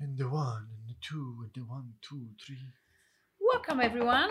And 0.00 0.16
the 0.16 0.28
one, 0.28 0.66
and 0.76 0.88
the 0.88 0.94
two, 1.00 1.36
and 1.42 1.50
the 1.54 1.60
one, 1.68 1.92
two, 2.02 2.26
three. 2.44 2.56
Welcome 3.40 3.80
everyone 3.80 4.30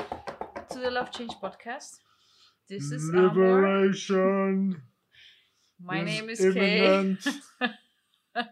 to 0.71 0.79
the 0.79 0.89
Love 0.89 1.11
Change 1.11 1.33
podcast. 1.43 1.99
This 2.69 2.91
is 2.91 3.09
Amor. 3.09 3.27
Liberation. 3.29 4.81
My 5.83 5.99
is 6.01 6.05
name 6.05 6.29
is 6.29 6.39
Kay. 6.53 7.17
I 8.35 8.45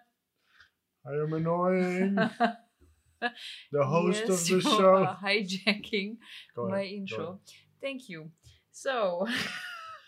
am 1.08 1.34
annoying. 1.34 2.18
The 3.72 3.84
host 3.84 4.24
Yes, 4.28 4.30
of 4.30 4.48
the 4.48 4.62
show. 4.62 4.96
are 5.06 5.18
hijacking 5.24 6.18
my 6.56 6.84
intro. 6.84 7.40
Thank 7.82 8.10
you. 8.10 8.30
So 8.72 9.26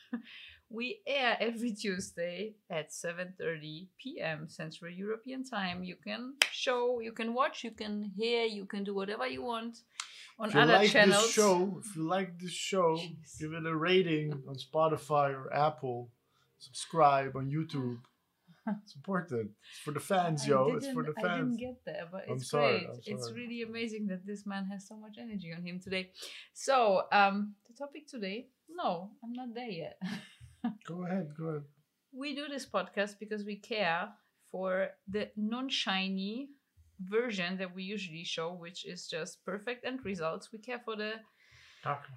we 0.69 0.99
air 1.07 1.37
every 1.39 1.71
Tuesday 1.71 2.55
at 2.69 2.91
7:30 2.91 3.87
p.m. 3.97 4.47
Central 4.47 4.91
European 4.91 5.43
Time. 5.43 5.83
You 5.83 5.95
can 5.95 6.33
show, 6.51 6.99
you 6.99 7.11
can 7.13 7.33
watch, 7.33 7.63
you 7.63 7.71
can 7.71 8.11
hear, 8.17 8.43
you 8.45 8.65
can 8.65 8.83
do 8.83 8.93
whatever 8.93 9.27
you 9.27 9.43
want 9.43 9.79
on 10.39 10.49
If 10.49 10.55
you 10.55 10.61
other 10.61 10.73
like 10.73 10.91
channels. 10.91 11.23
this 11.23 11.31
show, 11.33 11.81
if 11.83 11.95
you 11.95 12.03
like 12.03 12.37
this 12.39 12.51
show, 12.51 12.97
Jeez. 12.97 13.39
give 13.39 13.53
it 13.53 13.65
a 13.65 13.75
rating 13.75 14.33
on 14.47 14.55
Spotify 14.55 15.33
or 15.33 15.53
Apple. 15.53 16.09
Subscribe 16.59 17.35
on 17.35 17.49
YouTube. 17.49 17.99
It's 18.83 18.95
important. 18.95 19.51
It's 19.69 19.79
for 19.79 19.93
the 19.93 20.01
fans, 20.01 20.43
I 20.43 20.47
yo. 20.49 20.75
It's 20.75 20.87
for 20.91 21.01
the 21.03 21.13
I 21.23 21.37
didn't 21.37 21.55
get 21.55 21.77
there, 21.85 22.05
but 22.11 22.25
I'm 22.29 22.35
it's 22.35 22.49
sorry, 22.49 22.79
great. 22.85 22.99
It's 23.05 23.31
really 23.31 23.61
amazing 23.61 24.07
that 24.07 24.25
this 24.25 24.45
man 24.45 24.65
has 24.65 24.85
so 24.85 24.97
much 24.97 25.15
energy 25.17 25.53
on 25.55 25.63
him 25.63 25.79
today. 25.79 26.11
So, 26.53 27.03
um, 27.13 27.55
the 27.65 27.73
topic 27.73 28.07
today, 28.09 28.47
no, 28.69 29.11
I'm 29.23 29.31
not 29.31 29.53
there 29.55 29.69
yet. 29.69 29.97
Go 30.87 31.05
ahead, 31.05 31.29
go 31.37 31.45
ahead. 31.45 31.63
we 32.11 32.35
do 32.35 32.47
this 32.47 32.65
podcast 32.65 33.19
because 33.19 33.43
we 33.45 33.57
care 33.57 34.09
for 34.51 34.89
the 35.07 35.29
non-shiny 35.35 36.49
version 36.99 37.57
that 37.57 37.75
we 37.75 37.83
usually 37.83 38.23
show, 38.23 38.53
which 38.53 38.85
is 38.85 39.07
just 39.07 39.43
perfect 39.45 39.85
end 39.85 39.99
results. 40.03 40.49
We 40.51 40.59
care 40.59 40.79
for 40.83 40.95
the 40.95 41.13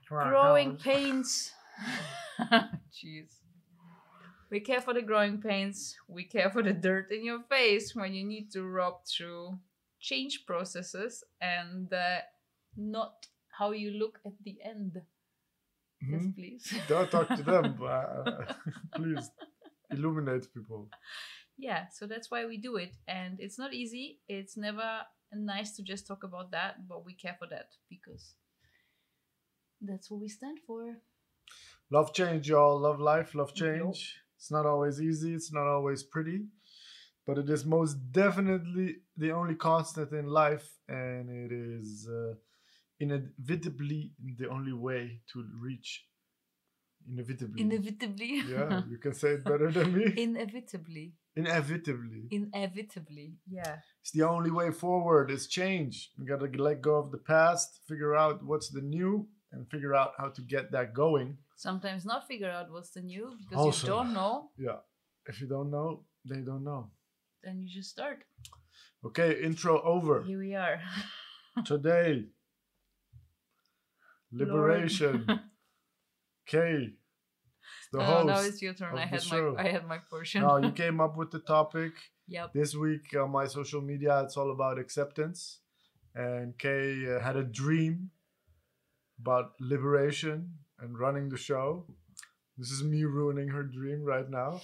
growing 0.09 0.77
pains. 0.77 1.53
Jeez. 2.93 3.31
We 4.51 4.61
care 4.61 4.81
for 4.81 4.95
the 4.95 5.03
growing 5.03 5.41
pains. 5.41 5.97
We 6.09 6.25
care 6.25 6.51
for 6.51 6.62
the 6.62 6.73
dirt 6.73 7.12
in 7.12 7.25
your 7.25 7.43
face 7.48 7.95
when 7.95 8.15
you 8.15 8.25
need 8.25 8.51
to 8.53 8.65
rub 8.65 9.06
through 9.06 9.59
change 10.01 10.45
processes 10.47 11.23
and 11.41 11.93
uh, 11.93 12.21
not 12.77 13.27
how 13.59 13.71
you 13.73 13.91
look 13.93 14.19
at 14.27 14.33
the 14.45 14.59
end. 14.65 15.03
Yes, 16.03 16.23
Hmm? 16.23 16.31
please. 16.31 16.75
Don't 16.89 17.11
talk 17.11 17.29
to 17.29 17.43
them. 17.43 17.77
but, 17.79 17.87
uh, 17.87 18.45
please 18.97 19.31
illuminate 19.91 20.53
people. 20.55 20.89
yeah, 21.59 21.89
so 21.93 22.06
that's 22.06 22.31
why 22.31 22.47
we 22.47 22.56
do 22.59 22.77
it. 22.77 22.97
And 23.06 23.39
it's 23.41 23.59
not 23.59 23.75
easy. 23.75 24.21
It's 24.28 24.56
never 24.56 25.03
nice 25.33 25.77
to 25.77 25.83
just 25.83 26.06
talk 26.06 26.25
about 26.25 26.51
that, 26.53 26.89
but 26.89 27.05
we 27.05 27.15
care 27.15 27.37
for 27.39 27.47
that 27.48 27.69
because 27.89 28.34
that's 29.81 30.11
what 30.11 30.21
we 30.21 30.28
stand 30.28 30.59
for. 30.67 30.97
Love 31.91 32.12
change, 32.15 32.48
y'all. 32.48 32.78
Love 32.81 33.01
life. 33.01 33.34
Love 33.34 33.55
change. 33.55 34.17
It's 34.37 34.51
not 34.51 34.65
always 34.67 35.01
easy. 35.03 35.34
It's 35.34 35.53
not 35.53 35.67
always 35.67 36.03
pretty, 36.03 36.47
but 37.27 37.37
it 37.39 37.48
is 37.51 37.65
most 37.67 37.95
definitely 38.12 38.97
the 39.17 39.33
only 39.33 39.55
constant 39.55 40.12
in 40.12 40.27
life, 40.27 40.69
and 40.89 41.28
it 41.28 41.53
is 41.53 42.09
uh, 42.09 42.34
inevitably 43.01 44.12
the 44.39 44.48
only 44.48 44.73
way 44.73 45.20
to 45.33 45.45
reach. 45.61 46.05
Inevitably. 47.11 47.62
Inevitably. 47.62 48.43
yeah, 48.48 48.83
you 48.89 48.98
can 48.98 49.15
say 49.15 49.31
it 49.31 49.45
better 49.45 49.70
than 49.73 49.93
me. 49.97 50.12
Inevitably. 50.23 51.15
Inevitably. 51.34 52.28
Inevitably. 52.31 53.37
Yeah. 53.48 53.77
It's 54.03 54.11
the 54.12 54.23
only 54.25 54.51
way 54.51 54.71
forward. 54.71 55.31
It's 55.31 55.47
change. 55.47 56.11
You 56.19 56.27
gotta 56.27 56.47
let 56.62 56.83
go 56.83 56.97
of 56.97 57.11
the 57.11 57.19
past, 57.19 57.81
figure 57.89 58.15
out 58.15 58.45
what's 58.45 58.69
the 58.69 58.83
new, 58.83 59.28
and 59.53 59.69
figure 59.71 59.95
out 59.95 60.12
how 60.19 60.28
to 60.28 60.43
get 60.43 60.71
that 60.73 60.93
going. 60.95 61.39
Sometimes 61.56 62.05
not 62.05 62.28
figure 62.28 62.50
out 62.50 62.71
what's 62.71 62.91
the 62.91 63.00
new 63.03 63.32
because 63.38 63.59
Also. 63.65 63.87
you 63.87 63.93
don't 63.94 64.12
know, 64.15 64.50
Yeah. 64.59 64.78
If 65.27 65.41
you 65.41 65.47
don't 65.49 65.71
know, 65.71 66.05
they 66.28 66.41
don't 66.41 66.65
know. 66.65 66.91
then 67.43 67.61
you 67.62 67.69
just 67.69 67.91
start. 67.91 68.19
Okay, 69.05 69.43
intro 69.43 69.81
over. 69.82 70.22
Here 70.22 70.38
we 70.38 70.55
are. 70.55 70.81
Today, 71.65 72.12
Lord. 72.12 72.25
liberation. 74.33 75.27
K, 76.47 76.95
the 77.93 77.99
Uh, 78.01 78.05
host. 78.05 78.27
now 78.27 78.41
it's 78.41 78.63
your 78.63 78.75
turn. 78.75 78.97
I 78.97 79.07
had 79.07 79.23
show. 79.23 79.55
my 79.55 79.63
I 79.65 79.69
had 79.69 79.87
my 79.87 79.99
portion. 79.99 80.43
Now 80.43 80.57
you 80.57 80.73
came 80.73 81.01
up 81.01 81.17
with 81.17 81.31
the 81.31 81.41
topic 81.41 81.93
yep. 82.29 82.53
this 82.53 82.75
week 82.75 83.15
on 83.17 83.31
my 83.31 83.47
social 83.47 83.81
media. 83.81 84.23
It's 84.23 84.37
all 84.37 84.51
about 84.51 84.79
acceptance, 84.79 85.61
and 86.15 86.59
Kay 86.59 87.07
uh, 87.07 87.21
had 87.21 87.37
a 87.37 87.45
dream 87.45 88.11
about 89.21 89.53
liberation 89.61 90.59
and 90.79 90.99
running 90.99 91.29
the 91.29 91.37
show. 91.37 91.87
This 92.57 92.71
is 92.71 92.83
me 92.83 93.05
ruining 93.05 93.49
her 93.49 93.62
dream 93.62 94.03
right 94.03 94.29
now. 94.29 94.61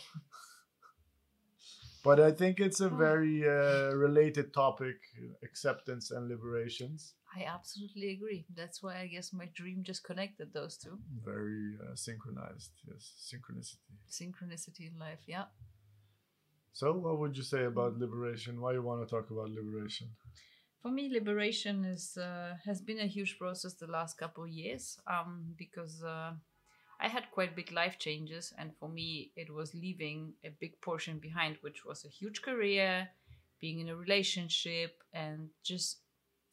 but 2.05 2.21
I 2.21 2.31
think 2.31 2.61
it's 2.61 2.81
a 2.81 2.89
very 2.89 3.43
uh, 3.47 3.95
related 3.95 4.53
topic: 4.55 4.97
acceptance 5.43 6.11
and 6.11 6.29
liberations. 6.29 7.15
I 7.37 7.45
absolutely 7.45 8.13
agree. 8.13 8.47
That's 8.55 8.83
why 8.83 8.99
I 9.01 9.07
guess 9.09 9.33
my 9.33 9.49
dream 9.55 9.83
just 9.83 10.05
connected 10.05 10.55
those 10.55 10.79
two. 10.79 10.99
Very 11.23 11.77
uh, 11.83 11.95
synchronized. 11.95 12.71
Yes, 12.89 13.13
synchronicity. 13.21 13.93
Synchronicity 14.11 14.91
in 14.93 14.99
life. 14.99 15.21
Yeah. 15.27 15.45
So, 16.73 16.93
what 16.93 17.19
would 17.19 17.37
you 17.37 17.43
say 17.43 17.65
about 17.65 17.99
liberation? 17.99 18.61
Why 18.61 18.73
you 18.73 18.83
want 18.83 19.07
to 19.07 19.15
talk 19.15 19.31
about 19.31 19.51
liberation? 19.51 20.09
For 20.81 20.91
me, 20.91 21.11
liberation 21.13 21.85
is 21.85 22.17
uh, 22.17 22.55
has 22.65 22.81
been 22.81 23.01
a 23.01 23.07
huge 23.07 23.39
process 23.39 23.75
the 23.75 23.87
last 23.87 24.17
couple 24.17 24.45
of 24.45 24.51
years. 24.51 24.99
Um, 25.07 25.55
because 25.59 26.03
uh, 26.03 26.33
I 27.01 27.09
had 27.09 27.31
quite 27.33 27.57
big 27.57 27.71
life 27.73 27.99
changes, 27.99 28.55
and 28.57 28.73
for 28.79 28.89
me, 28.89 29.33
it 29.37 29.53
was 29.53 29.75
leaving 29.75 30.35
a 30.43 30.49
big 30.49 30.81
portion 30.81 31.19
behind, 31.19 31.59
which 31.61 31.85
was 31.85 32.05
a 32.05 32.09
huge 32.09 32.41
career, 32.41 33.09
being 33.61 33.81
in 33.81 33.91
a 33.91 33.97
relationship, 33.97 35.03
and 35.13 35.51
just 35.63 35.99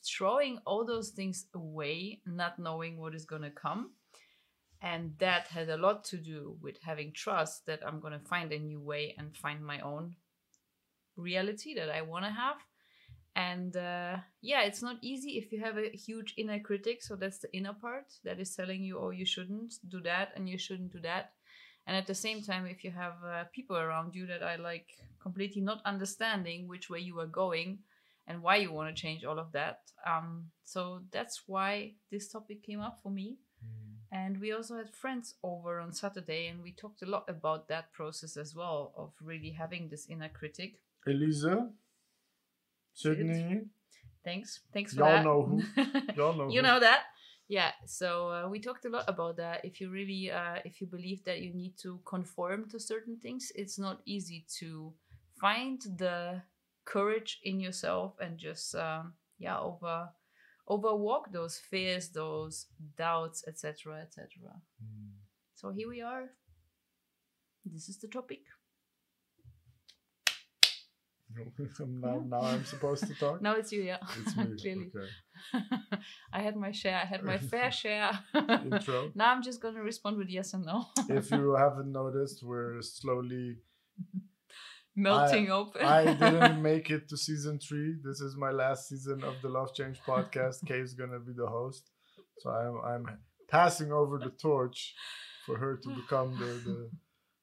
throwing 0.04 0.60
all 0.66 0.86
those 0.86 1.10
things 1.10 1.46
away, 1.54 2.22
not 2.26 2.60
knowing 2.60 2.98
what 2.98 3.16
is 3.16 3.26
gonna 3.26 3.52
come. 3.52 3.92
And 4.82 5.14
that 5.20 5.48
had 5.48 5.70
a 5.70 5.78
lot 5.78 6.04
to 6.06 6.18
do 6.18 6.58
with 6.62 6.78
having 6.82 7.14
trust 7.14 7.66
that 7.68 7.80
I'm 7.86 8.00
gonna 8.00 8.20
find 8.20 8.52
a 8.52 8.60
new 8.60 8.82
way 8.82 9.16
and 9.18 9.36
find 9.36 9.66
my 9.66 9.80
own 9.80 10.16
reality 11.16 11.74
that 11.76 11.90
I 11.90 12.02
wanna 12.02 12.32
have 12.32 12.58
and 13.36 13.76
uh, 13.78 14.18
yeah 14.42 14.62
it's 14.62 14.82
not 14.82 14.98
easy 15.02 15.38
if 15.38 15.52
you 15.52 15.60
have 15.60 15.78
a 15.78 15.90
huge 15.90 16.34
inner 16.38 16.60
critic 16.60 17.02
so 17.02 17.16
that's 17.16 17.40
the 17.40 17.56
inner 17.56 17.74
part 17.74 18.06
that 18.24 18.40
is 18.40 18.56
telling 18.56 18.84
you 18.84 19.00
oh 19.00 19.10
you 19.10 19.26
shouldn't 19.26 19.74
do 19.90 20.00
that 20.02 20.30
and 20.36 20.48
you 20.48 20.58
shouldn't 20.58 20.92
do 20.92 21.00
that 21.00 21.32
and 21.88 21.98
at 21.98 22.06
the 22.06 22.14
same 22.14 22.42
time 22.42 22.66
if 22.66 22.84
you 22.84 22.92
have 22.92 23.16
uh, 23.26 23.44
people 23.54 23.76
around 23.76 24.14
you 24.14 24.28
that 24.28 24.44
are 24.44 24.58
like 24.58 24.88
completely 25.22 25.62
not 25.62 25.82
understanding 25.86 26.68
which 26.68 26.90
way 26.90 27.00
you 27.00 27.20
are 27.20 27.28
going 27.28 27.80
and 28.28 28.42
why 28.42 28.58
you 28.58 28.72
want 28.72 28.94
to 28.96 29.02
change 29.02 29.24
all 29.24 29.40
of 29.40 29.52
that. 29.52 29.82
Um, 30.06 30.52
so 30.64 31.02
that's 31.12 31.44
why 31.48 31.94
this 32.12 32.30
topic 32.30 32.64
came 32.64 32.80
up 32.80 33.00
for 33.02 33.12
me. 33.12 33.38
And 34.12 34.40
we 34.40 34.54
also 34.54 34.78
had 34.78 34.94
friends 34.94 35.34
over 35.44 35.80
on 35.80 35.92
saturday 35.92 36.46
and 36.46 36.62
we 36.62 36.72
talked 36.72 37.02
a 37.02 37.06
lot 37.08 37.26
about 37.28 37.68
that 37.70 37.92
process 37.94 38.38
as 38.38 38.54
well 38.56 38.94
of 38.96 39.12
really 39.20 39.50
having 39.50 39.90
this 39.90 40.06
inner 40.08 40.30
critic. 40.30 40.76
Elisa, 41.08 41.70
Sydney, 42.94 43.62
thanks. 44.24 44.60
Thanks 44.72 44.94
for 44.94 45.00
Y'all 45.00 45.10
that. 45.10 45.24
know 45.26 45.42
who. 45.42 45.82
y'all 46.16 46.34
know. 46.34 46.48
you 46.48 46.62
who. 46.62 46.68
know 46.68 46.80
that? 46.80 47.06
Yeah 47.48 47.72
so 47.88 48.30
uh, 48.30 48.48
we 48.48 48.60
talked 48.60 48.86
a 48.86 48.90
lot 48.90 49.06
about 49.08 49.38
that. 49.38 49.66
If 49.66 49.82
you 49.82 49.90
really 49.90 50.30
uh, 50.30 50.60
if 50.64 50.80
you 50.80 50.86
believe 50.86 51.24
that 51.24 51.42
you 51.42 51.52
need 51.52 51.76
to 51.80 52.00
conform 52.06 52.70
to 52.70 52.80
certain 52.80 53.18
things 53.18 53.52
it's 53.56 53.80
not 53.80 54.02
easy 54.06 54.46
to 54.60 54.94
find 55.42 55.82
the 55.98 56.44
courage 56.86 57.40
in 57.44 57.60
yourself 57.60 58.16
and 58.20 58.38
just 58.38 58.76
um, 58.76 59.14
yeah 59.40 59.60
over 59.60 60.10
overwalk 60.70 61.32
those 61.32 61.58
fears 61.58 62.10
those 62.10 62.68
doubts 62.98 63.44
etc 63.48 64.02
etc 64.02 64.52
Hmm. 64.80 65.12
so 65.56 65.72
here 65.72 65.90
we 65.90 66.02
are 66.02 66.30
this 67.66 67.90
is 67.90 67.98
the 68.00 68.08
topic 68.08 68.42
now, 71.80 72.24
now 72.28 72.42
I'm 72.42 72.64
supposed 72.64 73.08
to 73.08 73.16
talk. 73.16 73.42
now 73.46 73.54
it's 73.56 73.72
you 73.72 73.82
yeah 73.82 73.98
It's 74.22 74.38
me. 74.38 74.46
clearly 74.62 74.92
Okay. 74.96 75.10
i 76.32 76.42
had 76.42 76.56
my 76.56 76.72
share 76.72 76.96
i 77.02 77.06
had 77.06 77.24
my 77.24 77.38
fair 77.40 77.72
share 77.72 78.12
Intro. 78.36 79.12
now 79.16 79.32
i'm 79.34 79.42
just 79.42 79.60
gonna 79.62 79.82
respond 79.82 80.18
with 80.18 80.30
yes 80.30 80.54
and 80.54 80.66
no 80.66 80.86
If 81.10 81.32
you 81.32 81.56
haven't 81.56 81.92
noticed, 81.92 82.44
we're 82.44 82.82
slowly. 82.82 83.58
Melting 84.96 85.50
open. 85.50 85.82
I 85.84 86.14
didn't 86.14 86.62
make 86.62 86.90
it 86.90 87.10
to 87.10 87.18
season 87.18 87.60
three. 87.60 87.96
This 88.04 88.22
is 88.22 88.36
my 88.38 88.52
last 88.52 88.88
season 88.90 89.24
of 89.24 89.36
the 89.42 89.50
Love 89.50 89.74
Change 89.74 90.00
podcast. 90.08 90.66
Kay 90.68 90.80
is 90.80 90.94
gonna 90.94 91.20
be 91.20 91.34
the 91.34 91.48
host, 91.48 91.90
so 92.40 92.50
I'm 92.50 92.78
I'm 92.86 93.18
passing 93.50 93.92
over 93.92 94.18
the 94.18 94.32
torch 94.32 94.94
for 95.46 95.58
her 95.58 95.78
to 95.78 95.90
become 95.96 96.32
the, 96.40 96.70
the 96.70 96.90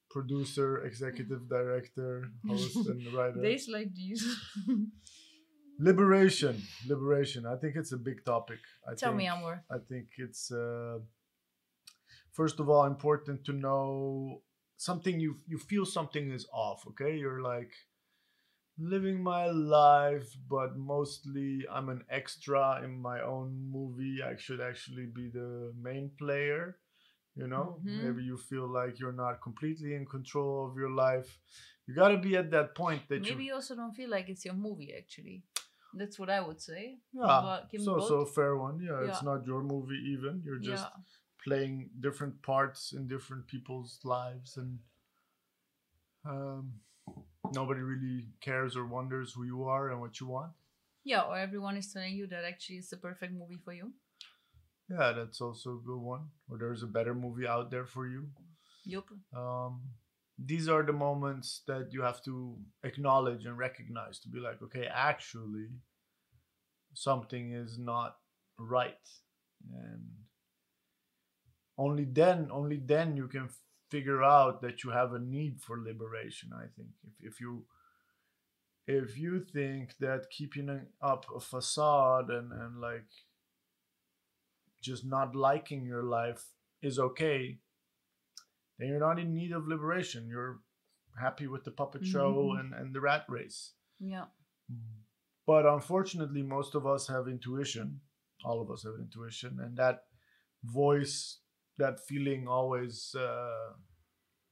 producer, 0.09 0.83
executive 0.85 1.47
director, 1.47 2.29
host, 2.47 2.75
and 2.87 3.13
writer. 3.13 3.41
Days 3.41 3.69
like 3.69 3.93
these. 3.93 4.25
Liberation, 5.79 6.61
liberation. 6.87 7.45
I 7.45 7.55
think 7.55 7.75
it's 7.75 7.91
a 7.91 7.97
big 7.97 8.23
topic. 8.25 8.59
I 8.87 8.93
Tell 8.95 9.09
think, 9.09 9.17
me, 9.17 9.27
Amor. 9.27 9.63
I 9.71 9.77
think 9.89 10.07
it's 10.17 10.51
uh, 10.51 10.99
first 12.33 12.59
of 12.59 12.69
all 12.69 12.85
important 12.85 13.45
to 13.45 13.53
know 13.53 14.41
something 14.87 15.19
you 15.19 15.31
you 15.47 15.57
feel 15.59 15.85
something 15.85 16.31
is 16.31 16.45
off. 16.53 16.85
Okay, 16.89 17.13
you're 17.17 17.41
like 17.41 17.71
living 18.77 19.21
my 19.21 19.45
life, 19.47 20.29
but 20.49 20.77
mostly 20.77 21.65
I'm 21.71 21.89
an 21.89 22.03
extra 22.09 22.81
in 22.83 22.99
my 23.01 23.21
own 23.21 23.49
movie. 23.71 24.19
I 24.23 24.35
should 24.37 24.61
actually 24.61 25.05
be 25.05 25.29
the 25.29 25.73
main 25.79 26.11
player. 26.17 26.77
You 27.35 27.47
know, 27.47 27.79
Mhm. 27.79 28.03
maybe 28.03 28.23
you 28.23 28.37
feel 28.37 28.67
like 28.67 28.99
you're 28.99 29.19
not 29.25 29.41
completely 29.41 29.93
in 29.95 30.05
control 30.05 30.67
of 30.69 30.75
your 30.75 30.89
life. 30.89 31.39
You 31.87 31.95
got 31.95 32.09
to 32.09 32.17
be 32.17 32.35
at 32.35 32.51
that 32.51 32.75
point 32.75 33.07
that 33.09 33.21
Maybe 33.21 33.43
you 33.45 33.49
you 33.49 33.53
also 33.55 33.75
don't 33.75 33.95
feel 33.95 34.09
like 34.09 34.27
it's 34.29 34.43
your 34.45 34.53
movie, 34.67 34.93
actually. 34.97 35.43
That's 35.93 36.17
what 36.19 36.29
I 36.29 36.41
would 36.41 36.61
say. 36.61 36.99
Yeah, 37.13 37.27
so 37.27 37.67
give 37.71 37.79
it's 37.79 37.87
me 37.87 37.93
also 37.93 38.15
a 38.15 38.25
both. 38.25 38.35
fair 38.35 38.57
one. 38.57 38.79
Yeah, 38.79 38.99
it's 39.07 39.23
not 39.23 39.45
your 39.45 39.63
movie 39.63 40.01
even. 40.13 40.41
You're 40.45 40.59
just 40.59 40.83
yeah. 40.83 41.03
Playing 41.43 41.89
different 41.99 42.41
parts 42.41 42.93
in 42.93 43.07
different 43.07 43.47
people's 43.47 43.99
lives, 44.03 44.57
and 44.57 44.79
um, 46.25 46.73
nobody 47.53 47.81
really 47.81 48.27
cares 48.41 48.75
or 48.75 48.85
wonders 48.85 49.33
who 49.33 49.43
you 49.43 49.63
are 49.63 49.89
and 49.89 49.99
what 49.99 50.19
you 50.19 50.27
want. 50.27 50.51
Yeah, 51.03 51.21
or 51.21 51.37
everyone 51.37 51.77
is 51.77 51.91
telling 51.91 52.13
you 52.13 52.27
that 52.27 52.43
actually 52.45 52.77
it's 52.77 52.89
the 52.89 52.97
perfect 52.97 53.33
movie 53.33 53.59
for 53.63 53.73
you. 53.73 53.91
Yeah, 54.89 55.13
that's 55.13 55.41
also 55.41 55.71
a 55.71 55.85
good 55.85 55.99
one. 55.99 56.27
Or 56.49 56.57
there's 56.57 56.83
a 56.83 56.87
better 56.87 57.15
movie 57.15 57.47
out 57.47 57.71
there 57.71 57.85
for 57.85 58.07
you. 58.07 58.27
Yup. 58.85 59.07
Um, 59.35 59.81
these 60.37 60.67
are 60.67 60.83
the 60.83 60.93
moments 60.93 61.61
that 61.67 61.89
you 61.91 62.01
have 62.01 62.23
to 62.23 62.57
acknowledge 62.83 63.45
and 63.45 63.57
recognize 63.57 64.19
to 64.19 64.29
be 64.29 64.39
like, 64.39 64.61
okay, 64.61 64.87
actually, 64.91 65.67
something 66.93 67.53
is 67.53 67.77
not 67.77 68.17
right, 68.57 69.07
and 69.73 70.03
only 71.85 72.05
then, 72.21 72.49
only 72.59 72.77
then 72.93 73.15
you 73.21 73.27
can 73.35 73.47
figure 73.89 74.21
out 74.23 74.61
that 74.61 74.83
you 74.83 74.89
have 74.91 75.13
a 75.13 75.19
need 75.19 75.53
for 75.65 75.75
liberation. 75.89 76.49
I 76.63 76.67
think 76.75 76.89
if 77.09 77.15
if 77.29 77.41
you 77.41 77.53
if 78.87 79.17
you 79.23 79.33
think 79.57 79.85
that 80.05 80.29
keeping 80.37 80.69
up 81.11 81.25
a 81.35 81.39
facade 81.39 82.29
and 82.37 82.51
and 82.61 82.79
like 82.89 83.09
just 84.89 85.05
not 85.05 85.35
liking 85.35 85.85
your 85.85 86.03
life 86.19 86.43
is 86.81 86.97
okay 87.07 87.41
then 88.77 88.87
you're 88.89 89.07
not 89.09 89.19
in 89.19 89.31
need 89.31 89.51
of 89.51 89.67
liberation. 89.67 90.27
You're 90.27 90.55
happy 91.25 91.45
with 91.53 91.63
the 91.63 91.71
puppet 91.81 92.03
show 92.13 92.29
Mhm. 92.33 92.59
and, 92.59 92.73
and 92.73 92.95
the 92.95 93.01
rat 93.01 93.25
race. 93.29 93.59
Yeah. 93.99 94.25
But 95.45 95.67
unfortunately, 95.67 96.41
most 96.41 96.73
of 96.73 96.87
us 96.93 97.07
have 97.13 97.27
intuition. 97.27 98.01
All 98.43 98.59
of 98.59 98.71
us 98.71 98.81
have 98.87 98.95
intuition. 99.05 99.59
And 99.59 99.77
that 99.77 99.97
voice, 100.63 101.41
that 101.77 101.99
feeling 101.99 102.47
always 102.47 103.15
uh, 103.17 103.73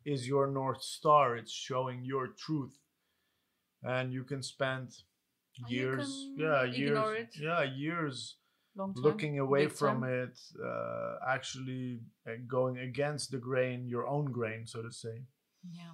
is 0.06 0.28
your 0.28 0.48
North 0.48 0.82
Star. 0.82 1.36
It's 1.36 1.52
showing 1.52 2.04
your 2.04 2.28
truth. 2.28 2.78
And 3.84 4.14
you 4.14 4.24
can 4.24 4.44
spend 4.44 4.90
years, 5.68 6.28
can 6.38 6.46
yeah, 6.46 6.64
years, 6.64 7.16
it. 7.18 7.30
yeah, 7.40 7.64
years 7.64 8.36
looking 8.96 9.40
away 9.40 9.66
big 9.66 9.74
from 9.74 10.02
time. 10.02 10.14
it, 10.14 10.40
uh, 10.64 11.16
actually 11.28 12.02
uh, 12.28 12.34
going 12.48 12.78
against 12.78 13.32
the 13.32 13.38
grain, 13.38 13.88
your 13.88 14.08
own 14.08 14.32
grain, 14.32 14.66
so 14.66 14.82
to 14.82 14.92
say. 14.92 15.24
Yeah. 15.72 15.94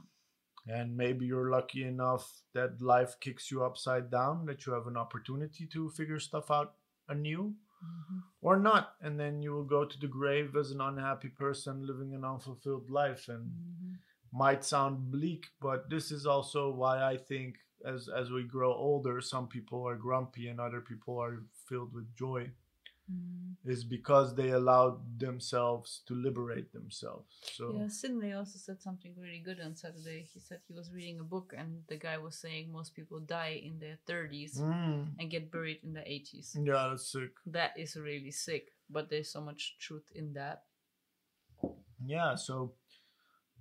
And 0.68 0.98
maybe 0.98 1.26
you're 1.26 1.52
lucky 1.52 1.84
enough 1.84 2.42
that 2.54 2.82
life 2.82 3.16
kicks 3.20 3.52
you 3.52 3.64
upside 3.64 4.10
down, 4.10 4.46
that 4.48 4.66
you 4.66 4.74
have 4.74 4.88
an 4.88 4.98
opportunity 4.98 5.68
to 5.74 5.90
figure 5.92 6.20
stuff 6.20 6.50
out 6.50 6.74
anew, 7.08 7.54
Mhm. 7.86 8.24
or 8.42 8.58
not. 8.60 8.96
And 9.02 9.20
then 9.20 9.42
you 9.42 9.52
will 9.52 9.64
go 9.66 9.86
to 9.86 10.00
the 10.00 10.08
grave 10.08 10.56
as 10.56 10.72
an 10.72 10.82
unhappy 10.82 11.30
person 11.30 11.86
living 11.86 12.14
an 12.14 12.26
unfulfilled 12.26 12.90
life. 12.90 13.28
And 13.30 13.52
Mhm. 13.52 14.00
might 14.32 14.64
sound 14.66 15.12
bleak, 15.12 15.48
but 15.62 15.90
this 15.90 16.12
is 16.12 16.26
also 16.26 16.70
why 16.72 17.04
I 17.04 17.18
think 17.18 17.58
as 17.84 18.10
as 18.10 18.32
we 18.32 18.44
grow 18.44 18.74
older, 18.74 19.22
some 19.22 19.48
people 19.48 19.88
are 19.88 19.96
grumpy 19.96 20.48
and 20.50 20.60
other 20.60 20.82
people 20.82 21.18
are 21.20 21.44
filled 21.68 21.94
with 21.94 22.14
joy 22.16 22.52
Mhm. 23.12 23.56
is 23.66 23.84
because 23.84 24.36
they 24.36 24.52
allowed 24.52 25.20
themselves 25.20 26.02
to 26.08 26.14
liberate 26.16 26.72
themselves. 26.72 27.36
So 27.54 27.74
Yeah, 27.74 27.88
Sidney 27.88 28.34
also 28.34 28.58
said 28.60 28.82
something 28.82 29.16
really 29.18 29.40
good 29.40 29.60
on 29.60 29.76
Saturday. 29.76 30.24
He 30.24 30.40
said 30.40 30.62
he 30.68 30.74
was 30.74 30.92
reading 30.94 31.20
a 31.20 31.24
book 31.24 31.54
and 31.58 31.84
the 31.88 31.98
guy 31.98 32.18
was 32.18 32.36
saying 32.38 32.72
most 32.72 32.94
people 32.96 33.20
die 33.20 33.62
in 33.64 33.80
their 33.80 33.98
30s 34.06 34.60
Mm, 34.62 35.16
and 35.20 35.32
get 35.32 35.52
buried 35.52 35.84
in 35.84 35.94
their 35.94 36.06
80s. 36.06 36.56
yeah, 36.56 36.90
that's 36.90 37.12
sick. 37.12 37.32
That 37.46 37.78
is 37.78 37.96
really 37.96 38.32
sick, 38.32 38.72
but 38.90 39.10
there's 39.10 39.32
so 39.32 39.42
much 39.42 39.78
truth 39.80 40.12
in 40.14 40.34
that. 40.34 40.66
Yeah, 42.06 42.36
so 42.36 42.76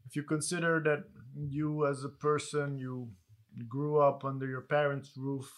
if 0.06 0.17
you 0.17 0.23
consider 0.23 0.81
that 0.85 1.05
you 1.35 1.87
as 1.87 2.05
a 2.05 2.08
person 2.08 2.79
you 2.79 3.11
grew 3.69 4.00
up 4.00 4.25
under 4.25 4.46
your 4.46 4.62
parents' 4.62 5.17
roof, 5.17 5.50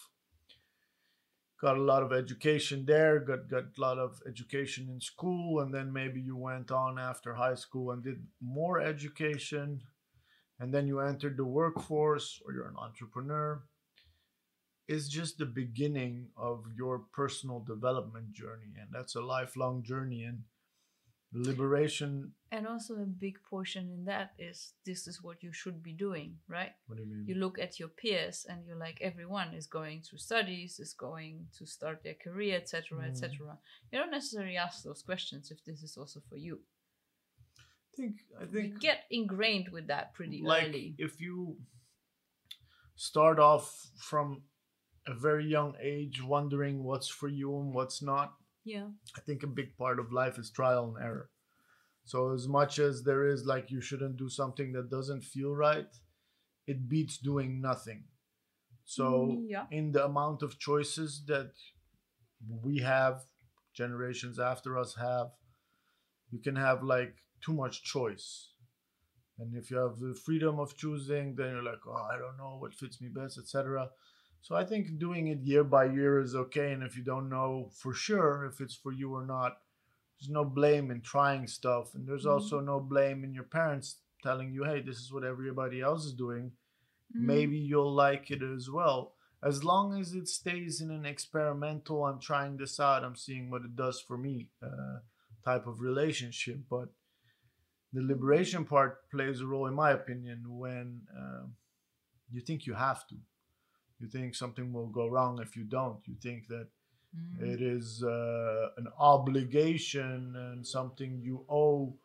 got 1.61 1.77
a 1.77 1.83
lot 1.83 2.03
of 2.03 2.13
education 2.13 2.85
there, 2.87 3.19
got 3.21 3.49
got 3.49 3.65
a 3.77 3.81
lot 3.81 3.99
of 3.99 4.21
education 4.27 4.89
in 4.91 5.01
school, 5.01 5.61
and 5.61 5.73
then 5.75 5.93
maybe 5.93 6.21
you 6.21 6.37
went 6.37 6.71
on 6.71 6.99
after 6.99 7.35
high 7.35 7.55
school 7.55 7.91
and 7.91 8.03
did 8.03 8.27
more 8.41 8.81
education, 8.81 9.83
and 10.61 10.73
then 10.73 10.87
you 10.87 11.01
entered 11.01 11.37
the 11.37 11.45
workforce 11.45 12.41
or 12.45 12.53
you're 12.53 12.69
an 12.69 12.77
entrepreneur. 12.79 13.63
Is 14.89 15.09
just 15.09 15.39
the 15.39 15.47
beginning 15.47 16.29
of 16.37 16.65
your 16.77 17.07
personal 17.13 17.59
development 17.59 18.33
journey, 18.33 18.75
and 18.81 18.89
that's 18.93 19.17
a 19.17 19.21
lifelong 19.21 19.83
journey. 19.83 20.23
And 20.23 20.45
liberation. 21.37 22.33
And 22.53 22.67
also 22.67 22.95
a 22.95 23.07
big 23.07 23.39
portion 23.51 23.91
in 23.91 24.05
that 24.05 24.33
is 24.39 24.73
this 24.85 25.07
is 25.07 25.23
what 25.23 25.43
you 25.43 25.53
should 25.53 25.83
be 25.83 25.93
doing, 25.93 26.37
right? 26.49 26.73
What 26.87 26.97
do 26.97 27.03
you 27.03 27.11
mean? 27.11 27.25
You 27.27 27.35
look 27.35 27.59
at 27.59 27.79
your 27.79 27.89
peers 27.89 28.47
and 28.49 28.65
you're 28.67 28.79
like 28.79 28.99
everyone 29.01 29.53
is 29.55 29.67
going 29.67 30.03
to 30.11 30.19
studies, 30.19 30.79
is 30.79 30.93
going 30.93 31.47
to 31.59 31.67
start 31.67 32.03
their 32.03 32.15
career, 32.15 32.57
etc., 32.57 33.05
etc. 33.09 33.31
Mm. 33.33 33.57
You 33.93 33.99
don't 33.99 34.11
necessarily 34.11 34.57
ask 34.57 34.83
those 34.83 35.03
questions 35.03 35.51
if 35.51 35.65
this 35.65 35.83
is 35.83 35.97
also 35.97 36.21
for 36.29 36.37
you. 36.37 36.61
I 37.59 37.97
think 37.97 38.17
I 38.41 38.45
think 38.47 38.75
You 38.75 38.79
get 38.79 39.05
ingrained 39.11 39.69
with 39.71 39.89
that 39.89 40.15
pretty 40.15 40.43
like 40.43 40.69
early. 40.69 40.95
if 40.99 41.21
you 41.21 41.57
start 42.95 43.39
off 43.39 43.91
from 43.99 44.43
a 45.07 45.15
very 45.15 45.47
young 45.47 45.75
age 45.81 46.23
wondering 46.23 46.83
what's 46.83 47.09
for 47.09 47.29
you 47.29 47.59
and 47.61 47.73
what's 47.75 48.03
not 48.03 48.35
Yeah. 48.67 48.89
i 49.17 49.21
think 49.21 49.43
a 49.45 49.47
big 49.59 49.77
part 49.79 50.01
of 50.01 50.13
life 50.13 50.39
is 50.39 50.51
trial 50.51 50.85
and 50.95 51.05
error 51.09 51.31
so 52.05 52.33
as 52.33 52.47
much 52.49 52.79
as 52.79 53.03
there 53.05 53.25
is 53.29 53.45
like 53.47 53.71
you 53.71 53.81
shouldn't 53.81 54.17
do 54.17 54.29
something 54.29 54.73
that 54.73 54.91
doesn't 54.91 55.23
feel 55.25 55.55
right 55.55 55.89
it 56.67 56.89
beats 56.89 57.19
doing 57.19 57.61
nothing 57.61 58.05
so 58.85 59.05
Mm, 59.13 59.45
yeah. 59.55 59.67
in 59.71 59.93
the 59.93 60.05
amount 60.05 60.43
of 60.43 60.59
choices 60.59 61.23
that 61.27 61.53
we 62.67 62.79
have 62.79 63.23
generations 63.75 64.39
after 64.39 64.77
us 64.79 64.95
have 64.97 65.29
you 66.31 66.39
can 66.41 66.57
have 66.57 66.83
like 66.83 67.15
too 67.45 67.53
much 67.63 67.83
choice 67.85 68.29
and 69.39 69.55
if 69.57 69.71
you 69.71 69.77
have 69.77 69.99
the 69.99 70.15
freedom 70.25 70.59
of 70.59 70.77
choosing 70.77 71.35
then 71.37 71.51
you're 71.51 71.63
like 71.63 71.87
oh 71.87 72.07
i 72.13 72.19
don't 72.19 72.39
know 72.39 72.57
what 72.59 72.75
fits 72.75 73.01
me 73.01 73.09
best 73.09 73.39
etc 73.39 73.89
so 74.41 74.55
i 74.55 74.65
think 74.65 74.99
doing 74.99 75.29
it 75.29 75.41
year 75.41 75.65
by 75.65 75.85
year 75.85 76.21
is 76.21 76.35
okay 76.35 76.73
and 76.73 76.83
if 76.83 76.97
you 76.97 77.03
don't 77.05 77.29
know 77.29 77.69
for 77.73 77.93
sure 77.93 78.45
if 78.47 78.61
it's 78.61 78.75
for 78.75 78.93
you 78.93 79.13
or 79.15 79.25
not 79.27 79.59
there's 80.19 80.31
no 80.31 80.45
blame 80.45 80.91
in 80.91 81.01
trying 81.01 81.47
stuff 81.47 81.95
and 81.95 82.07
there's 82.09 82.25
Mhm. 82.25 82.33
also 82.33 82.61
no 82.61 82.81
blame 82.81 83.25
in 83.25 83.35
your 83.35 83.45
parents 83.45 84.01
telling 84.23 84.53
you 84.53 84.65
hey 84.65 84.81
this 84.81 84.99
is 84.99 85.13
what 85.13 85.25
everybody 85.25 85.81
else 85.81 86.05
is 86.05 86.15
doing 86.15 86.53
Mm. 87.15 87.21
maybe 87.35 87.59
you'll 87.59 87.95
like 87.95 88.31
it 88.31 88.43
as 88.43 88.69
well 88.69 89.15
as 89.43 89.63
long 89.63 89.95
as 90.01 90.13
it 90.15 90.27
stays 90.27 90.81
in 90.81 90.91
an 90.91 91.07
experimental 91.07 92.05
i'm 92.05 92.19
trying 92.21 92.57
this 92.57 92.81
out 92.81 93.05
i'm 93.05 93.15
seeing 93.17 93.49
what 93.51 93.63
it 93.63 93.77
does 93.77 94.01
for 94.01 94.17
me 94.19 94.49
uh, 94.63 94.99
type 95.45 95.67
of 95.69 95.81
relationship 95.81 96.59
but 96.69 96.89
the 97.93 98.03
liberation 98.03 98.65
part 98.65 99.09
plays 99.11 99.41
a 99.41 99.47
role 99.47 99.67
in 99.67 99.75
my 99.75 99.91
opinion 99.93 100.43
when 100.59 101.03
uh, 101.17 101.45
you 102.33 102.41
think 102.41 102.67
you 102.67 102.75
have 102.75 103.07
to 103.07 103.15
you 104.01 104.09
think 104.09 104.35
something 104.35 104.73
will 104.73 104.89
go 104.89 105.07
wrong 105.09 105.41
if 105.41 105.57
you 105.57 105.65
don't 105.65 106.01
you 106.07 106.17
think 106.23 106.49
that 106.49 106.69
Mm. 107.17 107.53
it 107.55 107.63
is 107.63 108.03
uh, 108.03 108.69
an 108.77 108.89
obligation 108.99 110.35
and 110.37 110.67
something 110.67 111.21
you 111.23 111.45
owe 111.49 111.97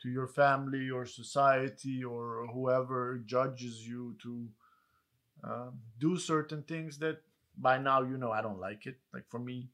to 0.00 0.08
your 0.08 0.28
family 0.28 0.88
or 0.90 1.04
society 1.04 2.02
or 2.04 2.46
whoever 2.54 3.18
judges 3.26 3.86
you 3.86 4.16
to 4.22 4.48
um, 5.44 5.80
do 5.98 6.16
certain 6.16 6.62
things 6.62 6.98
that 6.98 7.22
by 7.56 7.78
now 7.78 8.02
you 8.02 8.16
know 8.16 8.30
I 8.32 8.42
don't 8.42 8.60
like 8.60 8.86
it. 8.86 8.96
Like 9.12 9.28
for 9.28 9.38
me, 9.38 9.68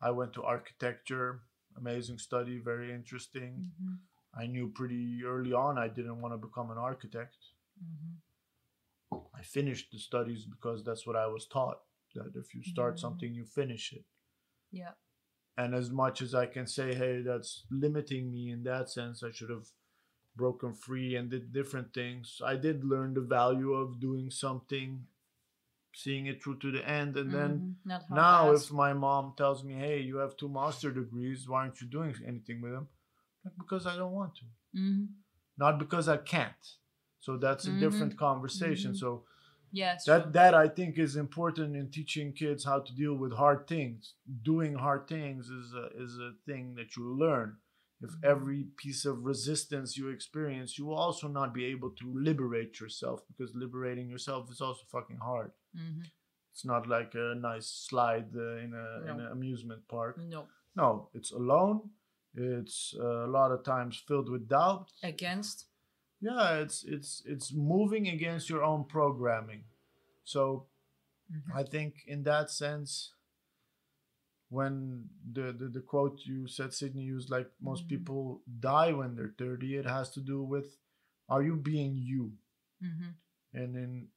I 0.00 0.10
went 0.10 0.32
to 0.34 0.44
architecture, 0.44 1.40
amazing 1.76 2.18
study, 2.18 2.58
very 2.58 2.92
interesting. 2.92 3.72
Mhm. 3.80 3.98
I 4.34 4.46
knew 4.46 4.68
pretty 4.68 5.24
early 5.24 5.52
on 5.52 5.78
I 5.78 5.88
didn't 5.88 6.20
want 6.20 6.34
to 6.34 6.38
become 6.46 6.70
an 6.70 6.78
architect. 6.78 7.36
Mhm. 7.82 8.16
I 9.38 9.42
finished 9.42 9.90
the 9.92 9.98
studies 9.98 10.44
because 10.44 10.82
that's 10.84 11.06
what 11.06 11.16
I 11.16 11.26
was 11.26 11.46
taught. 11.46 11.80
that 12.14 12.34
if 12.34 12.54
you 12.54 12.62
start 12.64 12.94
Mhm. 12.94 13.00
something, 13.00 13.34
you 13.34 13.44
finish 13.44 13.92
it. 13.92 14.04
Yeah. 14.72 14.94
And 15.58 15.74
as 15.74 15.90
much 15.90 16.22
as 16.22 16.34
I 16.34 16.46
can 16.46 16.66
say, 16.66 16.94
hey, 16.94 17.20
that's 17.22 17.66
limiting 17.70 18.32
me 18.32 18.50
in 18.50 18.62
that 18.64 18.88
sense, 18.90 19.22
I 19.22 19.30
should 19.30 19.50
have 19.50 19.68
broken 20.34 20.72
free 20.74 21.14
and 21.16 21.30
did 21.30 21.52
different 21.52 21.92
things. 21.92 22.40
I 22.42 22.56
did 22.56 22.82
learn 22.82 23.12
the 23.14 23.20
value 23.20 23.74
of 23.74 24.00
doing 24.00 24.30
something, 24.30 25.06
seeing 25.94 26.26
it 26.26 26.42
through 26.42 26.58
to 26.60 26.72
the 26.72 26.88
end, 26.88 27.16
and 27.16 27.32
then 27.32 27.50
Mhm. 27.60 27.76
Not 27.84 28.10
now 28.10 28.52
if 28.52 28.72
my 28.72 28.92
mom 28.94 29.34
tells 29.36 29.62
me 29.62 29.74
hey 29.74 30.00
you 30.00 30.16
have 30.16 30.36
two 30.36 30.48
master 30.48 30.90
degrees 30.90 31.46
why 31.48 31.62
aren't 31.62 31.80
you 31.80 31.86
doing 31.88 32.14
anything 32.24 32.60
with 32.62 32.72
them 32.72 32.88
like, 33.44 33.56
because 33.58 33.86
i 33.86 33.96
don't 33.96 34.12
want 34.12 34.34
to 34.36 34.44
Mhm. 34.74 35.08
not 35.56 35.78
because 35.78 36.08
i 36.08 36.16
can't 36.16 36.76
so 37.20 37.36
that's 37.36 37.66
a 37.66 37.72
different 37.84 38.16
conversation 38.16 38.92
Mhm. 38.92 38.98
so 38.98 39.24
it's 39.72 40.04
that 40.06 40.22
true. 40.22 40.32
that 40.32 40.54
i 40.54 40.66
think 40.68 40.98
is 40.98 41.16
important 41.16 41.76
in 41.76 41.90
teaching 41.90 42.32
kids 42.32 42.64
how 42.64 42.78
to 42.80 42.92
deal 42.94 43.14
with 43.22 43.32
hard 43.32 43.66
things 43.66 44.14
doing 44.42 44.74
hard 44.74 45.06
things 45.08 45.48
is 45.50 45.74
a, 45.74 45.86
is 46.04 46.18
a 46.18 46.32
thing 46.46 46.74
that 46.74 46.96
you 46.96 47.04
learn 47.24 47.56
if 48.00 48.10
Mhm. 48.12 48.24
every 48.32 48.62
piece 48.82 49.04
of 49.10 49.24
resistance 49.32 49.96
you 50.00 50.08
experience 50.08 50.78
you 50.78 50.86
will 50.86 51.00
also 51.06 51.26
not 51.28 51.52
be 51.52 51.64
able 51.74 51.90
to 52.02 52.06
liberate 52.30 52.78
yourself 52.80 53.26
because 53.28 53.54
liberating 53.64 54.08
yourself 54.08 54.50
is 54.50 54.60
also 54.60 54.84
fucking 54.86 55.18
hard 55.30 55.50
Mhm. 55.74 56.04
it's 56.52 56.64
not 56.64 56.86
like 56.96 57.14
a 57.14 57.34
nice 57.34 57.68
slide 57.88 58.30
uh, 58.36 58.56
in 58.64 58.72
a 58.74 58.86
in 59.10 59.20
an 59.20 59.26
amusement 59.36 59.82
park. 59.88 60.16
no 60.18 60.46
No, 60.76 61.10
it's 61.18 61.32
alone. 61.32 61.78
It's 62.34 62.94
uh, 63.04 63.26
a 63.26 63.30
lot 63.38 63.50
of 63.50 63.64
times 63.64 63.96
filled 64.08 64.28
with 64.34 64.46
doubt. 64.48 64.92
against. 65.02 65.67
Yeah, 66.20 66.56
it's 66.58 66.84
it's 66.84 67.22
it's 67.26 67.52
moving 67.52 68.08
against 68.08 68.48
your 68.50 68.62
own 68.64 68.84
programming. 68.84 69.64
So 70.24 70.66
Mhm. 71.30 71.54
I 71.54 71.62
think 71.62 72.02
in 72.06 72.22
that 72.24 72.50
sense, 72.50 73.12
when 74.50 75.08
the, 75.32 75.52
the 75.52 75.68
the 75.68 75.80
quote 75.80 76.20
you 76.24 76.48
said 76.48 76.72
Sydney 76.72 77.02
used, 77.02 77.30
like 77.30 77.50
most 77.60 77.84
Mhm. 77.84 77.88
people 77.88 78.42
die 78.60 78.92
when 78.92 79.14
they're 79.14 79.34
thirty, 79.38 79.76
it 79.76 79.84
has 79.86 80.10
to 80.12 80.20
do 80.20 80.42
with 80.42 80.78
are 81.28 81.42
you 81.42 81.56
being 81.56 81.96
you? 81.96 82.38
Mhm. 82.82 83.14
and 83.52 83.74
then 83.74 84.08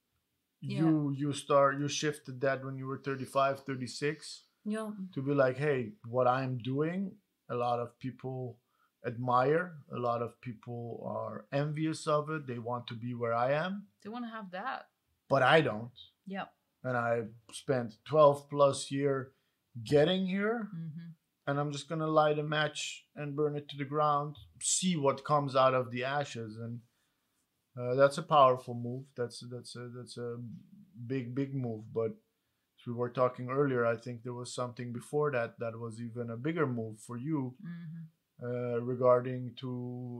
Yeah. 0.61 0.83
you 0.83 1.11
you 1.11 1.33
start 1.33 1.79
you 1.79 1.87
shifted 1.87 2.41
that 2.41 2.63
when 2.63 2.77
you 2.77 2.85
were 2.85 2.99
35 2.99 3.61
36 3.65 4.45
Yeah. 4.65 4.91
to 5.13 5.21
be 5.23 5.33
like 5.33 5.57
hey 5.57 5.93
what 6.05 6.27
i'm 6.27 6.57
doing 6.59 7.17
a 7.49 7.55
lot 7.55 7.79
of 7.79 7.97
people 7.97 8.59
admire. 9.05 9.73
A 9.95 9.99
lot 9.99 10.21
of 10.21 10.39
people 10.41 11.03
are 11.05 11.45
envious 11.51 12.07
of 12.07 12.29
it. 12.29 12.47
They 12.47 12.59
want 12.59 12.87
to 12.87 12.93
be 12.93 13.13
where 13.13 13.33
i 13.33 13.51
am. 13.53 13.87
They 14.03 14.09
want 14.09 14.25
to 14.25 14.31
have 14.31 14.51
that. 14.51 14.87
but 15.29 15.43
i 15.43 15.61
don't. 15.61 15.91
Yeah. 16.27 16.45
and 16.83 16.97
i 16.97 17.23
spent 17.51 17.95
12 18.05 18.49
plus 18.49 18.91
year 18.91 19.31
getting 19.83 20.27
here. 20.27 20.69
Hmm 20.71 21.11
and 21.47 21.59
i'm 21.59 21.71
just 21.71 21.89
gonna 21.89 22.07
light 22.07 22.37
a 22.39 22.43
match 22.43 23.05
and 23.15 23.35
burn 23.35 23.55
it 23.55 23.67
to 23.67 23.75
the 23.77 23.83
ground 23.93 24.35
see 24.61 24.95
what 24.95 25.25
comes 25.25 25.55
out 25.55 25.73
of 25.73 25.89
the 25.91 26.03
ashes. 26.03 26.57
And 26.57 26.79
uh, 27.79 27.95
that's 27.95 28.17
a 28.19 28.23
powerful 28.23 28.73
move. 28.75 29.05
That's 29.17 29.43
that's 29.51 29.75
a 29.75 29.89
that's 29.97 30.17
a 30.17 30.37
big 31.07 31.33
big 31.33 31.55
move. 31.55 31.85
But 31.93 32.11
as 32.11 32.85
we 32.87 32.93
were 32.93 33.09
talking 33.09 33.49
earlier 33.49 33.85
i 33.85 33.95
think 33.95 34.21
there 34.23 34.33
was 34.33 34.53
something 34.53 34.91
before 34.93 35.31
that 35.31 35.57
that 35.59 35.79
was 35.79 35.99
even 36.01 36.29
a 36.29 36.37
bigger 36.37 36.67
move 36.67 36.99
for 36.99 37.17
you. 37.17 37.55
Hmm 37.61 38.03
uh, 38.41 38.81
regarding 38.81 39.53
to 39.55 39.69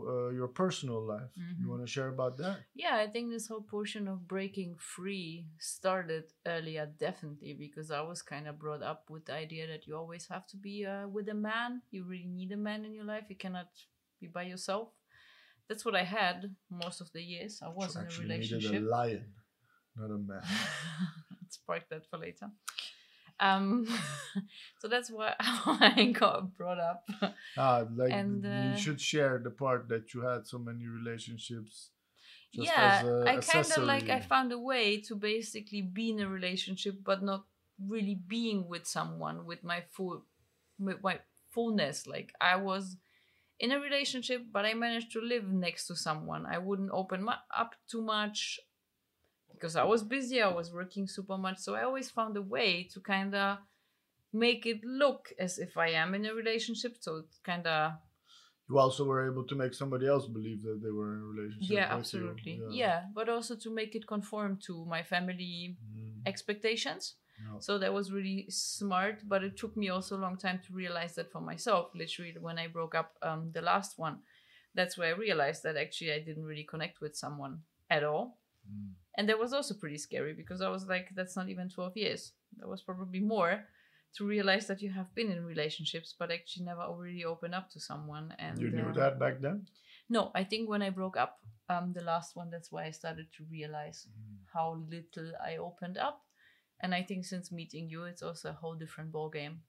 uh, 0.08 0.30
your 0.30 0.48
personal 0.48 1.02
life 1.02 1.32
Mhm. 1.38 1.60
you 1.62 1.70
want 1.70 1.82
to 1.82 1.92
share 1.96 2.10
about 2.10 2.38
that 2.38 2.58
Yeah, 2.74 2.96
I 3.04 3.08
think 3.12 3.30
this 3.30 3.48
whole 3.48 3.62
portion 3.64 4.08
of 4.08 4.28
breaking 4.28 4.76
free 4.78 5.46
started 5.60 6.24
earlier, 6.46 6.86
definitely, 7.00 7.54
because 7.54 7.92
I 7.92 8.02
was 8.02 8.22
kind 8.22 8.48
of 8.48 8.58
brought 8.60 8.82
up 8.92 9.10
with 9.10 9.26
the 9.26 9.34
idea 9.34 9.68
that 9.68 9.86
you 9.88 9.96
always 9.98 10.28
have 10.30 10.46
to 10.48 10.58
be 10.58 10.86
uh, 10.86 11.08
with 11.16 11.28
a 11.30 11.34
man. 11.34 11.82
You 11.92 12.04
really 12.06 12.28
need 12.40 12.52
a 12.52 12.58
man 12.58 12.86
in 12.86 12.94
your 12.94 13.06
life. 13.06 13.26
You 13.30 13.36
cannot 13.36 13.70
be 14.20 14.28
by 14.28 14.44
yourself. 14.44 14.90
That's 15.68 15.86
what 15.86 15.96
I 15.96 16.04
had 16.04 16.56
most 16.70 17.02
of 17.02 17.12
the 17.14 17.22
years. 17.22 17.62
I 17.62 17.70
was 17.70 17.96
in 17.96 18.02
a 18.02 18.06
actually 18.06 18.28
needed 18.28 18.52
relationship. 18.52 18.84
a 18.84 18.86
lion 18.96 19.26
not 19.96 20.12
a 20.12 20.18
man 20.18 20.44
Let's 21.42 21.58
park 21.58 21.84
that 21.90 22.06
for 22.10 22.18
later. 22.18 22.48
Um, 23.42 23.88
so 24.80 24.88
that's 24.88 25.10
why 25.10 25.34
I 25.40 26.14
got 26.18 26.56
brought 26.56 26.80
up. 26.80 27.10
ah, 27.58 27.86
like 27.96 28.14
And, 28.14 28.44
you 28.44 28.50
uh, 28.50 28.76
should 28.76 29.02
share 29.02 29.42
the 29.44 29.50
part 29.50 29.90
that 29.90 30.14
you 30.14 30.22
had 30.22 30.48
so 30.48 30.60
many 30.60 30.86
relationships 30.86 31.90
just 32.54 32.68
yeah, 32.68 33.24
I 33.26 33.38
kind 33.38 33.72
of 33.78 33.84
like 33.84 34.10
I 34.10 34.20
found 34.20 34.52
a 34.52 34.60
way 34.60 35.00
to 35.08 35.16
basically 35.16 35.82
be 35.82 36.10
in 36.10 36.20
a 36.20 36.28
relationship, 36.28 36.96
but 37.02 37.24
not 37.24 37.46
really 37.80 38.16
being 38.28 38.68
with 38.68 38.86
someone 38.86 39.46
with 39.46 39.64
my 39.64 39.84
full, 39.90 40.26
with 40.78 41.02
my 41.02 41.20
fullness. 41.52 42.08
Like 42.08 42.34
I 42.42 42.58
was 42.58 42.98
in 43.58 43.72
a 43.72 43.80
relationship, 43.80 44.48
but 44.52 44.66
I 44.66 44.74
managed 44.74 45.14
to 45.14 45.22
live 45.22 45.48
next 45.48 45.88
to 45.88 45.96
someone. 45.96 46.46
I 46.46 46.58
wouldn't 46.58 46.92
open 46.92 47.26
up 47.58 47.76
too 47.90 48.02
much 48.02 48.60
because 49.62 49.76
I 49.76 49.84
was 49.84 50.02
busy. 50.04 50.42
I 50.42 50.48
was 50.48 50.74
working 50.74 51.08
super 51.08 51.38
much, 51.38 51.60
so 51.60 51.76
I 51.76 51.84
always 51.84 52.10
found 52.10 52.36
a 52.36 52.42
way 52.42 52.88
to 52.94 53.00
kind 53.00 53.36
of 53.36 53.60
make 54.34 54.66
it 54.66 54.84
look 54.84 55.32
as 55.38 55.60
if 55.60 55.78
I 55.78 55.90
am 55.90 56.16
in 56.16 56.26
a 56.26 56.34
relationship. 56.34 56.98
So 57.00 57.18
it's 57.18 57.38
kind 57.38 57.68
of 57.68 57.92
you 58.68 58.80
also 58.80 59.04
were 59.04 59.30
able 59.30 59.44
to 59.44 59.56
make 59.56 59.74
somebody 59.74 60.08
else 60.08 60.28
believe 60.28 60.64
that 60.64 60.82
they 60.82 60.92
were 60.92 61.14
in 61.14 61.20
a 61.20 61.26
relationship. 61.26 61.70
yeah, 61.70 61.88
absolutely, 61.92 62.62
yeah. 62.72 63.04
But 63.14 63.30
also 63.30 63.56
to 63.58 63.70
make 63.70 63.96
it 63.96 64.08
conform 64.08 64.58
to 64.68 64.86
my 64.86 65.04
family 65.04 65.78
Mm, 65.78 66.22
expectations. 66.26 67.16
yeah. 67.38 67.60
So 67.60 67.78
that 67.80 67.94
was 67.94 68.12
really 68.12 68.46
smart, 68.50 69.24
but 69.28 69.44
it 69.44 69.58
took 69.58 69.76
me 69.76 69.90
also 69.90 70.16
a 70.16 70.22
long 70.26 70.38
time 70.38 70.60
to 70.66 70.74
realize 70.74 71.16
that 71.16 71.32
for 71.32 71.42
myself. 71.42 71.90
Literally, 71.94 72.34
when 72.40 72.58
I 72.58 72.68
broke 72.68 72.96
up 72.96 73.18
um, 73.22 73.52
the 73.52 73.62
last 73.62 74.00
one, 74.00 74.20
that's 74.74 74.98
where 74.98 75.14
I 75.14 75.18
realized 75.18 75.64
that 75.64 75.76
actually 75.76 76.14
I 76.14 76.20
didn't 76.20 76.46
really 76.46 76.64
connect 76.64 77.02
with 77.02 77.16
someone 77.16 77.64
at 77.90 78.04
all. 78.04 78.38
Mm. 78.72 78.94
And 79.18 79.28
that 79.28 79.40
was 79.40 79.54
also 79.54 79.74
pretty 79.74 79.98
scary 79.98 80.34
because 80.34 80.62
I 80.62 80.70
was 80.70 80.88
like, 80.88 81.10
that's 81.16 81.36
not 81.36 81.50
even 81.50 81.70
12 81.70 81.98
years. 81.98 82.32
That 82.58 82.68
was 82.70 82.82
probably 82.82 83.20
more 83.20 83.64
to 84.16 84.26
realize 84.26 84.68
that 84.68 84.82
you 84.82 84.90
have 84.92 85.14
been 85.16 85.32
in 85.32 85.46
relationships, 85.46 86.16
but 86.18 86.32
actually 86.32 86.66
never 86.66 86.86
really 86.98 87.24
open 87.26 87.54
up 87.54 87.70
to 87.72 87.80
someone. 87.80 88.34
And 88.40 88.60
you 88.60 88.70
knew 88.72 88.90
uh, 88.90 88.94
that 88.94 89.20
back 89.20 89.42
then? 89.42 89.68
No, 90.10 90.32
I 90.36 90.44
think 90.44 90.70
when 90.70 90.82
I 90.82 90.90
broke 90.90 91.18
up, 91.18 91.40
um, 91.70 91.94
the 91.94 92.04
last 92.04 92.36
one, 92.36 92.50
that's 92.50 92.72
why 92.72 92.86
I 92.86 92.92
started 92.92 93.28
to 93.38 93.46
realize 93.50 94.08
how 94.54 94.84
little 94.90 95.32
I 95.44 95.58
opened 95.58 95.98
up. 95.98 96.22
And 96.82 96.94
I 96.96 97.04
think 97.04 97.26
since 97.26 97.52
meeting 97.52 97.90
you, 97.90 98.04
it's 98.04 98.24
also 98.24 98.50
a 98.50 98.54
whole 98.54 98.76
different 98.76 99.12
ballgame 99.12 99.60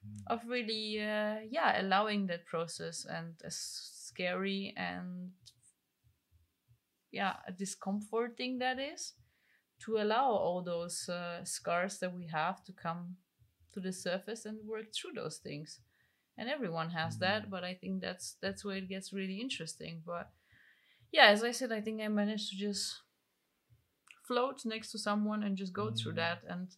Mm. 0.00 0.22
of 0.28 0.48
really, 0.48 1.00
uh, 1.00 1.40
yeah, 1.50 1.80
allowing 1.80 2.26
that 2.28 2.46
process 2.46 3.04
and 3.04 3.34
as 3.44 3.56
scary 3.56 4.72
and, 4.76 5.32
yeah, 7.12 7.34
discomforting 7.58 8.58
that 8.58 8.78
is 8.78 9.14
to 9.84 9.96
allow 9.96 10.30
all 10.30 10.62
those 10.62 11.08
uh, 11.08 11.44
scars 11.44 11.98
that 11.98 12.14
we 12.14 12.26
have 12.26 12.62
to 12.64 12.72
come 12.72 13.16
to 13.72 13.80
the 13.80 13.92
surface 13.92 14.44
and 14.44 14.58
work 14.66 14.86
through 14.94 15.12
those 15.14 15.38
things. 15.38 15.80
And 16.38 16.48
everyone 16.48 16.90
has 16.90 17.18
that, 17.18 17.50
but 17.50 17.64
I 17.64 17.74
think 17.74 18.00
that's 18.00 18.36
that's 18.40 18.64
where 18.64 18.76
it 18.76 18.88
gets 18.88 19.12
really 19.12 19.40
interesting. 19.40 20.02
But 20.06 20.30
yeah, 21.12 21.26
as 21.26 21.44
I 21.44 21.50
said, 21.52 21.72
I 21.72 21.80
think 21.80 22.00
I 22.00 22.08
managed 22.08 22.50
to 22.50 22.56
just 22.56 23.02
float 24.26 24.64
next 24.64 24.92
to 24.92 24.98
someone 24.98 25.42
and 25.42 25.56
just 25.56 25.72
go 25.72 25.90
through 25.90 26.12
Mm. 26.12 26.16
that 26.16 26.44
and 26.48 26.68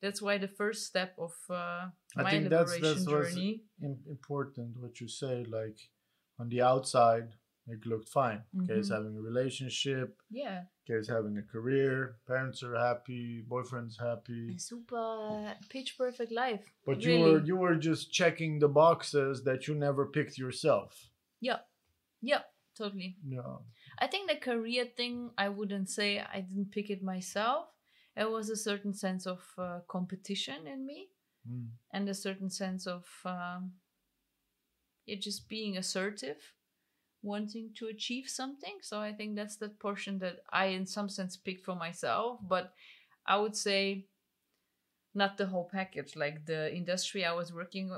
that's 0.00 0.22
why 0.22 0.38
the 0.38 0.48
first 0.48 0.86
step 0.86 1.14
of 1.18 1.32
uh, 1.50 1.88
I 2.16 2.22
my 2.22 2.30
think 2.30 2.44
liberation 2.44 2.82
that's 2.82 3.06
what's 3.06 3.34
journey 3.34 3.62
important 4.08 4.78
what 4.78 5.00
you 5.00 5.08
say. 5.08 5.44
Like 5.44 5.78
on 6.38 6.48
the 6.48 6.62
outside, 6.62 7.34
it 7.70 7.86
looked 7.86 8.08
fine. 8.08 8.42
Kay's 8.66 8.88
Mhm. 8.90 8.94
having 8.96 9.16
a 9.16 9.20
relationship. 9.30 10.08
yeah 10.30 10.64
Kay's 10.86 11.08
having 11.08 11.36
a 11.38 11.42
career. 11.54 12.16
Parents 12.26 12.62
are 12.62 12.74
happy. 12.88 13.42
Boyfriend's 13.42 13.96
happy. 13.98 14.54
a 14.56 14.58
super 14.58 15.56
pitch 15.68 15.90
perfect 15.98 16.32
life 16.32 16.64
But 16.86 17.00
you 17.06 17.18
were 17.24 17.38
you 17.50 17.56
were 17.64 17.76
just 17.90 18.12
checking 18.20 18.58
the 18.58 18.68
boxes 18.82 19.44
that 19.44 19.60
you 19.66 19.74
never 19.74 20.04
picked 20.16 20.36
yourself. 20.44 20.90
yeah 21.48 21.60
yeah 22.32 22.42
totally 22.80 23.10
Yeah. 23.36 23.56
i 24.04 24.06
think 24.10 24.24
the 24.30 24.36
career 24.50 24.84
thing 24.98 25.14
i 25.44 25.48
wouldn't 25.48 25.88
say 25.98 26.08
i 26.36 26.40
didn't 26.48 26.70
pick 26.76 26.88
it 26.94 27.02
myself 27.02 27.64
it 28.22 28.28
was 28.36 28.46
a 28.50 28.56
certain 28.68 28.94
sense 29.04 29.24
of 29.34 29.40
uh, 29.58 29.80
competition 29.96 30.66
in 30.74 30.80
me 30.90 31.00
Mm. 31.48 31.68
and 31.94 32.08
a 32.08 32.14
certain 32.26 32.50
sense 32.50 32.82
of 32.96 33.04
um, 33.24 33.62
it 35.06 35.20
just 35.22 35.48
being 35.48 35.76
assertive 35.76 36.40
wanting 37.22 37.70
to 37.76 37.86
achieve 37.86 38.28
something 38.28 38.76
so 38.80 39.00
i 39.00 39.12
think 39.12 39.36
that's 39.36 39.56
the 39.56 39.68
portion 39.68 40.18
that 40.18 40.36
i 40.52 40.66
in 40.66 40.86
some 40.86 41.08
sense 41.08 41.36
picked 41.36 41.64
for 41.64 41.74
myself 41.74 42.38
but 42.48 42.72
i 43.26 43.36
would 43.36 43.54
say 43.56 44.06
not 45.14 45.36
the 45.36 45.46
whole 45.46 45.68
package 45.70 46.16
like 46.16 46.46
the 46.46 46.74
industry 46.74 47.24
i 47.24 47.32
was 47.32 47.52
working 47.52 47.94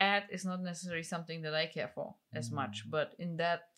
at 0.00 0.24
is 0.30 0.44
not 0.44 0.60
necessarily 0.62 1.02
something 1.02 1.42
that 1.42 1.54
i 1.54 1.66
care 1.66 1.90
for 1.94 2.14
as 2.34 2.50
much 2.50 2.84
Mm. 2.86 2.90
but 2.90 3.14
in 3.18 3.36
that 3.36 3.68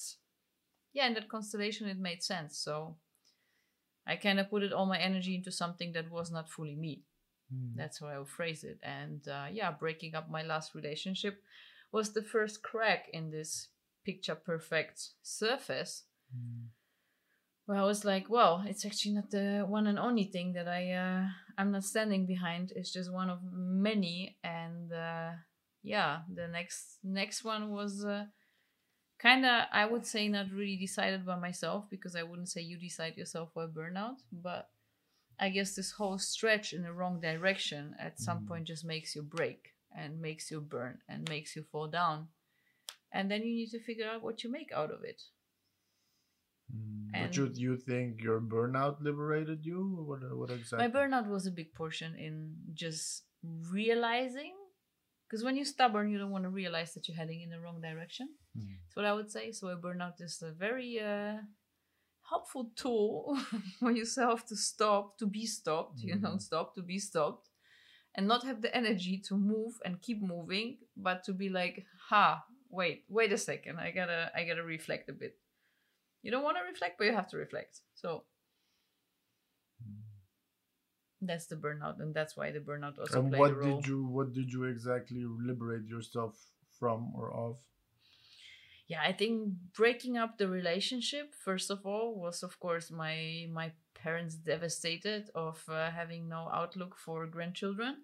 yeah 0.93 1.07
in 1.07 1.15
that 1.15 1.29
constellation 1.29 1.89
it 1.89 1.99
made 1.99 2.23
sense 2.23 2.59
so 2.59 2.97
i 4.07 4.17
kind 4.17 4.41
of 4.41 4.51
put 4.51 4.63
it 4.63 4.73
all 4.73 4.87
my 4.87 4.99
energy 4.99 5.35
into 5.35 5.53
something 5.53 5.93
that 5.93 6.11
was 6.11 6.31
not 6.31 6.51
fully 6.51 6.75
me 6.77 7.05
Mm. 7.53 7.77
That's 7.77 7.99
how 8.01 8.07
I 8.07 8.19
would 8.19 8.31
phrase 8.31 8.65
it. 8.65 8.79
And 8.83 9.29
uh, 9.29 9.49
yeah, 9.53 9.71
breaking 9.73 10.15
up 10.15 10.31
my 10.31 10.43
last 10.43 10.75
relationship 10.75 11.43
was 11.93 12.15
the 12.15 12.23
first 12.23 12.63
crack 12.63 13.11
in 13.13 13.31
this 13.31 13.69
picture 14.05 14.35
perfect 14.35 15.11
surface 15.23 16.05
Mm. 16.35 16.69
where 17.67 17.79
I 17.79 17.85
was 17.85 18.05
like, 18.05 18.29
well, 18.29 18.65
it's 18.67 18.85
actually 18.85 19.15
not 19.15 19.31
the 19.31 19.65
one 19.69 19.87
and 19.87 19.99
only 19.99 20.25
thing 20.25 20.53
that 20.55 20.67
I 20.69 20.93
uh, 20.93 21.27
I'm 21.59 21.71
not 21.71 21.85
standing 21.85 22.27
behind. 22.27 22.73
It's 22.75 22.93
just 22.93 23.13
one 23.13 23.31
of 23.31 23.41
many. 23.53 24.39
And 24.43 24.93
uh, 24.93 25.33
yeah, 25.83 26.23
the 26.33 26.49
next 26.49 26.99
next 27.05 27.45
one 27.45 27.71
was 27.71 28.05
uh, 28.05 28.27
kind 29.19 29.45
of 29.45 29.65
I 29.73 29.87
would 29.87 30.07
say 30.07 30.29
not 30.29 30.51
really 30.51 30.77
decided 30.77 31.25
by 31.25 31.37
myself 31.37 31.85
because 31.91 32.17
I 32.17 32.23
wouldn't 32.25 32.49
say 32.49 32.61
you 32.63 32.79
decide 32.79 33.17
yourself 33.17 33.51
for 33.53 33.65
a 33.65 33.69
burnout, 33.69 34.19
but 34.33 34.71
I 35.39 35.49
guess 35.51 35.75
this 35.75 35.93
whole 35.93 36.19
stretch 36.19 36.73
in 36.73 36.83
the 36.83 36.93
wrong 36.93 37.21
direction 37.21 37.95
at 37.99 38.21
some 38.21 38.41
Mm. 38.41 38.49
point 38.49 38.67
just 38.67 38.85
makes 38.85 39.15
you 39.17 39.23
break 39.23 39.75
and 39.97 40.21
makes 40.21 40.51
you 40.51 40.61
burn 40.61 40.99
and 41.09 41.29
makes 41.29 41.57
you 41.57 41.63
fall 41.63 41.89
down. 41.89 42.29
And 43.13 43.31
then 43.31 43.43
you 43.43 43.55
need 43.55 43.71
to 43.71 43.81
figure 43.81 44.09
out 44.09 44.23
what 44.23 44.43
you 44.43 44.51
make 44.51 44.73
out 44.73 44.91
of 44.91 45.05
it. 45.05 45.21
Mm. 46.75 47.11
And- 47.15 47.27
But 47.29 47.37
you 47.37 47.45
you 47.55 47.77
think 47.77 48.23
your 48.23 48.41
burnout 48.41 49.01
liberated 49.09 49.65
you? 49.67 49.81
What 50.09 50.21
what 50.39 50.51
exactly? 50.51 50.79
My 50.89 50.91
burnout 50.97 51.29
was 51.29 51.47
a 51.47 51.51
big 51.61 51.75
portion 51.75 52.15
in 52.17 52.57
just 52.73 53.25
realizing, 53.71 54.55
because 55.27 55.45
when 55.45 55.57
you're 55.57 55.65
stubborn, 55.77 56.11
you 56.11 56.19
don't 56.19 56.31
want 56.37 56.45
to 56.45 56.51
realize 56.63 56.95
that 56.95 57.07
you're 57.09 57.17
heading 57.23 57.43
in 57.43 57.51
the 57.51 57.61
wrong 57.61 57.81
direction. 57.81 58.29
Mm. 58.57 58.77
That's 58.81 58.97
what 58.97 59.05
I 59.05 59.13
would 59.13 59.31
say. 59.31 59.53
So 59.53 59.69
a 59.69 59.77
burnout 59.77 60.21
is 60.21 60.41
a 60.43 60.53
very 60.53 60.99
uh, 61.01 61.39
helpful 62.31 62.71
tool 62.77 63.37
for 63.81 63.91
yourself 63.93 64.47
to 64.47 64.57
stop, 64.57 65.19
to 65.19 65.27
be 65.27 65.45
stopped. 65.47 66.01
You 66.09 66.17
know, 66.17 66.35
Mhm. 66.37 66.41
stop 66.49 66.75
to 66.77 66.83
be 66.83 66.99
stopped, 66.99 67.51
and 68.15 68.27
not 68.27 68.45
have 68.45 68.61
the 68.63 68.75
energy 68.75 69.19
to 69.29 69.35
move 69.37 69.75
and 69.85 70.01
keep 70.07 70.21
moving, 70.23 70.79
but 70.97 71.25
to 71.25 71.33
be 71.35 71.49
like, 71.51 71.85
ha, 72.09 72.29
wait, 72.73 73.05
wait 73.09 73.33
a 73.33 73.39
second, 73.39 73.79
I 73.79 73.93
gotta, 73.93 74.33
I 74.37 74.45
gotta 74.45 74.65
reflect 74.65 75.11
a 75.11 75.15
bit. 75.15 75.39
You 76.23 76.31
don't 76.33 76.45
want 76.45 76.59
to 76.59 76.65
reflect, 76.71 76.99
but 76.99 77.07
you 77.07 77.15
have 77.15 77.29
to 77.31 77.39
reflect. 77.39 77.81
So 77.95 78.25
that's 81.23 81.47
the 81.47 81.57
burnout, 81.57 82.01
and 82.01 82.15
that's 82.15 82.37
why 82.37 82.51
the 82.51 82.61
burnout 82.61 82.99
also 82.99 83.21
And 83.21 83.31
played 83.31 83.41
what 83.41 83.53
a 83.53 83.55
role. 83.55 83.81
did 83.81 83.87
you 83.87 84.05
what 84.07 84.33
did 84.35 84.53
you 84.53 84.65
exactly 84.65 85.25
liberate 85.25 85.87
yourself 85.87 86.37
from 86.79 87.13
or 87.15 87.33
of? 87.33 87.59
yeah 88.89 89.03
i 89.03 89.13
think 89.13 89.53
breaking 89.77 90.17
up 90.17 90.39
the 90.39 90.49
relationship 90.49 91.35
first 91.35 91.71
of 91.71 91.87
all 91.87 92.15
was 92.15 92.43
of 92.43 92.59
course 92.61 92.91
my 92.91 93.47
my 93.51 93.73
parents 93.95 94.35
devastated 94.35 95.31
of 95.35 95.63
uh, 95.69 95.91
having 95.91 96.29
no 96.29 96.49
outlook 96.53 96.97
for 96.97 97.27
grandchildren 97.27 97.97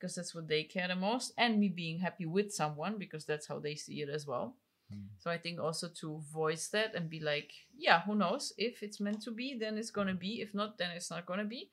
because 0.00 0.14
that's 0.14 0.34
what 0.34 0.48
they 0.48 0.62
care 0.64 0.88
the 0.88 0.96
most 0.96 1.32
and 1.36 1.60
me 1.60 1.68
being 1.68 1.98
happy 1.98 2.24
with 2.26 2.50
someone 2.52 2.96
because 2.98 3.26
that's 3.26 3.46
how 3.46 3.58
they 3.58 3.74
see 3.74 4.00
it 4.00 4.08
as 4.08 4.26
well 4.26 4.56
Mm. 4.92 5.06
so 5.18 5.30
i 5.30 5.38
think 5.38 5.60
also 5.60 5.88
to 5.88 6.18
voice 6.32 6.66
that 6.70 6.96
and 6.96 7.08
be 7.08 7.20
like 7.20 7.52
yeah 7.78 8.00
who 8.02 8.14
knows 8.16 8.52
if 8.58 8.82
it's 8.82 8.98
meant 8.98 9.22
to 9.22 9.30
be 9.30 9.54
then 9.56 9.78
it's 9.78 9.92
gonna 9.92 10.14
be 10.14 10.40
if 10.40 10.52
not 10.52 10.78
then 10.78 10.90
it's 10.90 11.10
not 11.12 11.26
gonna 11.26 11.44
be 11.44 11.70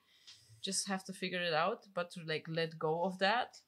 just 0.62 0.86
have 0.86 1.02
to 1.04 1.12
figure 1.12 1.42
it 1.42 1.52
out 1.52 1.80
but 1.94 2.12
to 2.12 2.20
like 2.26 2.46
let 2.48 2.78
go 2.78 3.02
of 3.02 3.18
that 3.18 3.58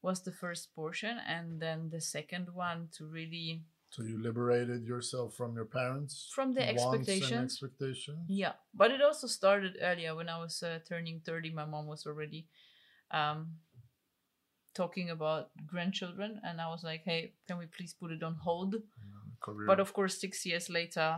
was 0.00 0.22
the 0.22 0.32
first 0.32 0.74
portion 0.74 1.18
and 1.28 1.60
then 1.60 1.90
the 1.90 2.00
second 2.00 2.48
one 2.54 2.88
to 2.96 3.04
really 3.04 3.64
So 3.90 4.02
you 4.02 4.16
liberated 4.22 4.84
yourself 4.86 5.34
from 5.34 5.54
your 5.54 5.64
parents, 5.66 6.30
From 6.34 6.52
the 6.54 6.60
and 6.62 6.70
expectations. 6.76 7.52
expectations. 7.52 8.24
Yeah, 8.28 8.52
but 8.74 8.90
it 8.90 9.00
also 9.02 9.26
started 9.26 9.76
earlier 9.80 10.14
when 10.14 10.28
I 10.28 10.38
was 10.38 10.62
uh, 10.62 10.78
turning 10.88 11.20
30. 11.24 11.50
My 11.50 11.64
mom 11.64 11.86
was 11.86 12.06
already 12.06 12.46
um, 13.10 13.56
talking 14.78 15.10
about 15.10 15.50
grandchildren, 15.66 16.40
and 16.44 16.60
I 16.60 16.68
was 16.68 16.84
like, 16.84 17.02
hey, 17.04 17.32
can 17.48 17.58
we 17.58 17.66
please 17.66 17.92
put 18.00 18.12
it 18.12 18.22
on 18.22 18.36
hold? 18.36 18.74
Mm, 18.74 19.40
Career. 19.40 19.66
But 19.66 19.80
of 19.80 19.92
course, 19.92 20.20
six 20.20 20.46
years 20.46 20.70
later, 20.70 21.08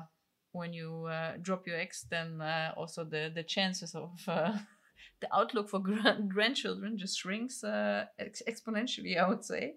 when 0.52 0.72
you 0.72 1.06
uh, 1.06 1.32
drop 1.40 1.66
your 1.66 1.78
ex, 1.78 2.06
then 2.10 2.40
uh, 2.40 2.72
also 2.76 3.04
the, 3.04 3.30
the 3.34 3.42
chances 3.44 3.94
of 3.94 4.18
uh, 4.26 4.52
the 5.20 5.28
outlook 5.38 5.68
for 5.68 5.80
gran- 5.80 6.28
grandchildren 6.28 6.96
just 6.96 7.18
shrinks 7.18 7.62
uh, 7.62 8.06
ex- 8.18 8.42
exponentially, 8.48 9.22
I 9.22 9.28
would 9.28 9.44
say. 9.44 9.74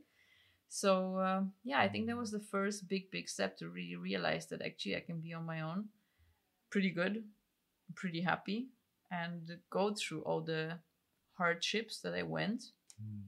So, 0.70 1.18
uh, 1.18 1.42
yeah, 1.64 1.80
I 1.82 1.90
think 1.90 2.08
that 2.08 2.18
was 2.18 2.32
the 2.32 2.48
first 2.56 2.88
big, 2.88 3.12
big 3.12 3.30
step 3.30 3.58
to 3.58 3.70
really 3.70 3.98
realize 3.98 4.48
that 4.48 4.62
actually 4.64 4.96
I 4.96 5.02
can 5.02 5.20
be 5.20 5.34
on 5.34 5.46
my 5.46 5.62
own 5.62 5.90
pretty 6.72 6.90
good, 6.90 7.24
pretty 7.94 8.22
happy, 8.22 8.70
and 9.12 9.60
go 9.70 9.94
through 9.94 10.22
all 10.24 10.42
the 10.42 10.80
hardships 11.38 12.00
that 12.02 12.16
I 12.16 12.24
went. 12.24 12.64
Mm. 13.00 13.22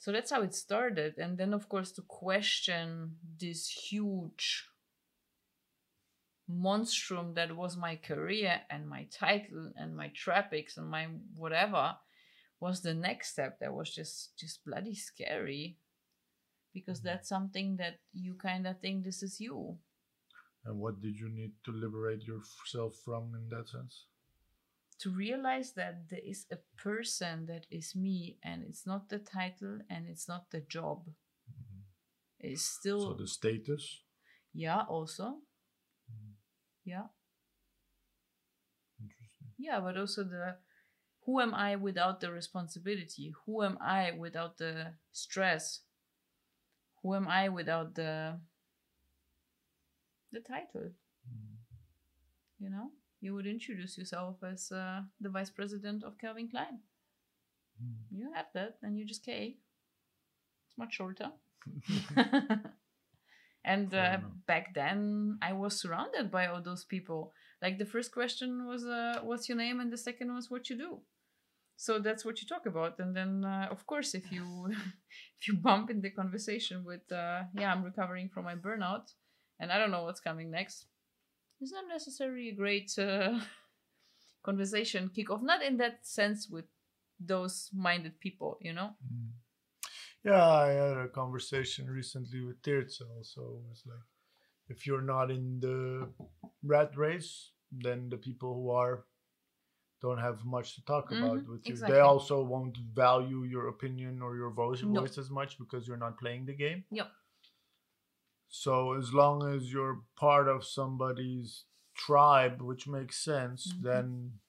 So 0.00 0.12
that's 0.12 0.30
how 0.30 0.40
it 0.42 0.54
started. 0.54 1.18
And 1.18 1.36
then, 1.36 1.52
of 1.52 1.68
course, 1.68 1.92
to 1.92 2.02
question 2.02 3.16
this 3.38 3.68
huge 3.68 4.66
monstrum 6.48 7.34
that 7.34 7.54
was 7.54 7.76
my 7.76 7.96
career 7.96 8.62
and 8.70 8.88
my 8.88 9.06
title 9.12 9.70
and 9.76 9.94
my 9.94 10.08
traffics 10.08 10.76
and 10.76 10.88
my 10.90 11.06
whatever 11.36 11.94
was 12.58 12.80
the 12.80 12.92
next 12.94 13.30
step 13.30 13.60
that 13.60 13.72
was 13.72 13.94
just 13.94 14.36
just 14.36 14.64
bloody 14.64 14.94
scary 14.94 15.78
because 16.74 16.98
mm-hmm. 16.98 17.08
that's 17.08 17.28
something 17.28 17.76
that 17.76 18.00
you 18.12 18.34
kind 18.34 18.66
of 18.66 18.80
think 18.80 19.04
this 19.04 19.22
is 19.22 19.40
you 19.40 19.78
And 20.64 20.78
what 20.78 21.00
did 21.00 21.16
you 21.16 21.28
need 21.28 21.52
to 21.64 21.72
liberate 21.72 22.22
yourself 22.22 22.96
from 23.04 23.32
in 23.34 23.48
that 23.50 23.68
sense? 23.68 24.06
To 25.00 25.10
realize 25.10 25.72
that 25.72 26.08
there 26.10 26.20
is 26.24 26.46
a 26.52 26.58
person 26.76 27.46
that 27.46 27.66
is 27.70 27.94
me 27.96 28.38
and 28.42 28.62
it's 28.64 28.86
not 28.86 29.08
the 29.08 29.18
title 29.18 29.78
and 29.88 30.06
it's 30.08 30.28
not 30.28 30.50
the 30.50 30.60
job 30.60 31.08
it's 32.38 32.62
still 32.64 33.00
So 33.00 33.14
the 33.14 33.26
status. 33.26 34.02
yeah 34.52 34.82
also 34.88 35.38
Mm. 36.10 36.34
yeah 36.84 37.06
Interesting. 39.00 39.48
yeah 39.58 39.80
but 39.80 39.96
also 39.96 40.24
the 40.24 40.56
who 41.24 41.40
am 41.40 41.54
i 41.54 41.76
without 41.76 42.20
the 42.20 42.30
responsibility 42.32 43.32
who 43.46 43.62
am 43.62 43.78
i 43.80 44.10
without 44.12 44.58
the 44.58 44.94
stress 45.12 45.80
who 47.02 47.14
am 47.14 47.28
i 47.28 47.48
without 47.48 47.94
the 47.94 48.38
the 50.32 50.40
title 50.40 50.90
Mm. 51.28 51.56
you 52.58 52.70
know 52.70 52.90
you 53.20 53.34
would 53.34 53.46
introduce 53.46 53.98
yourself 53.98 54.36
as 54.42 54.72
uh, 54.72 55.00
the 55.20 55.28
vice 55.28 55.50
president 55.50 56.04
of 56.04 56.18
calvin 56.18 56.48
klein. 56.48 56.80
Mm. 57.82 57.94
you 58.10 58.32
have 58.34 58.46
that 58.52 58.76
and 58.82 58.98
you 58.98 59.06
just 59.06 59.24
k 59.24 59.56
it's 60.66 60.78
much 60.78 60.94
shorter. 60.94 61.30
And 63.64 63.94
uh, 63.94 64.18
back 64.46 64.74
then 64.74 65.38
i 65.42 65.52
was 65.52 65.80
surrounded 65.80 66.30
by 66.30 66.46
all 66.46 66.62
those 66.62 66.84
people. 66.84 67.32
Like 67.62 67.78
the 67.78 67.84
first 67.84 68.10
question 68.10 68.66
was 68.66 68.84
uh, 68.86 69.20
what's 69.22 69.48
your 69.48 69.58
name? 69.58 69.80
And 69.80 69.92
the 69.92 69.98
second 69.98 70.34
was 70.34 70.50
what 70.50 70.70
you 70.70 70.78
do? 70.78 71.00
So 71.76 71.98
that's 71.98 72.24
what 72.24 72.40
you 72.40 72.46
talk 72.46 72.66
about. 72.66 72.98
And 72.98 73.14
then 73.14 73.44
uh, 73.44 73.68
of 73.70 73.86
course 73.86 74.14
if 74.14 74.32
you 74.32 74.68
if 75.40 75.48
you 75.48 75.54
bump 75.54 75.90
in 75.90 76.00
the 76.00 76.10
conversation 76.10 76.84
with 76.84 77.10
uh, 77.12 77.42
yeah 77.54 77.72
i'm 77.72 77.84
recovering 77.84 78.28
from 78.28 78.44
my 78.44 78.54
burnout 78.54 79.12
and 79.58 79.72
i 79.72 79.78
don't 79.78 79.90
know 79.90 80.04
what's 80.04 80.20
coming 80.20 80.50
next 80.50 80.86
it's 81.60 81.72
not 81.72 81.84
necessarily 81.88 82.48
a 82.48 82.54
great 82.54 82.90
uh, 82.98 83.38
conversation 84.42 85.10
kickoff 85.16 85.42
not 85.42 85.62
in 85.62 85.76
that 85.76 86.06
sense 86.06 86.48
with 86.48 86.64
those 87.18 87.68
minded 87.74 88.18
people 88.20 88.58
you 88.60 88.72
know 88.72 88.90
Mm. 89.04 89.30
Yeah, 90.22 90.46
I 90.46 90.68
had 90.72 90.96
a 90.98 91.08
conversation 91.08 91.88
recently 91.90 92.42
with 92.42 92.60
Tirza 92.60 93.08
also. 93.16 93.40
It 93.64 93.68
was 93.70 93.82
like, 93.86 94.04
if 94.68 94.86
you're 94.86 95.00
not 95.00 95.30
in 95.30 95.60
the 95.60 96.08
rat 96.62 96.94
race, 96.94 97.52
then 97.72 98.10
the 98.10 98.18
people 98.18 98.52
who 98.54 98.70
are 98.70 99.04
don't 100.02 100.18
have 100.18 100.44
much 100.44 100.74
to 100.74 100.84
talk 100.84 101.10
about 101.10 101.38
Mhm, 101.38 101.48
with 101.48 101.66
you. 101.66 101.72
exactly. 101.72 101.94
They 101.94 102.00
also 102.00 102.42
won't 102.44 102.76
value 102.94 103.44
your 103.44 103.68
opinion 103.68 104.20
or 104.20 104.36
your 104.36 104.50
voice, 104.50 104.82
No. 104.82 105.00
voice 105.00 105.16
as 105.16 105.30
much 105.30 105.58
because 105.58 105.88
you're 105.88 106.04
not 106.06 106.18
playing 106.18 106.44
the 106.46 106.54
game. 106.54 106.84
Yep. 106.90 107.10
So 108.50 108.94
as 108.94 109.14
long 109.14 109.48
as 109.48 109.72
you're 109.72 110.02
part 110.16 110.48
of 110.48 110.64
somebody's 110.64 111.64
tribe, 111.94 112.60
which 112.60 112.86
makes 112.88 113.16
sense, 113.24 113.72
Mhm. 113.72 113.82
then 113.82 114.40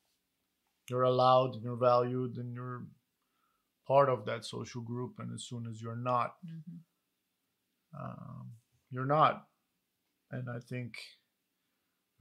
you're 0.89 1.03
allowed 1.03 1.55
and 1.55 1.63
you're 1.63 1.75
valued 1.77 2.37
and 2.37 2.53
you're 2.53 2.87
part 3.87 4.09
of 4.09 4.25
that 4.25 4.45
social 4.45 4.81
group. 4.81 5.19
And 5.19 5.33
as 5.33 5.43
soon 5.43 5.67
as 5.67 5.81
you're 5.81 5.95
not, 5.95 6.37
hmm 6.43 6.77
um, 7.93 8.51
you're 8.89 9.05
not. 9.05 9.47
And 10.31 10.49
I 10.49 10.59
think 10.59 10.95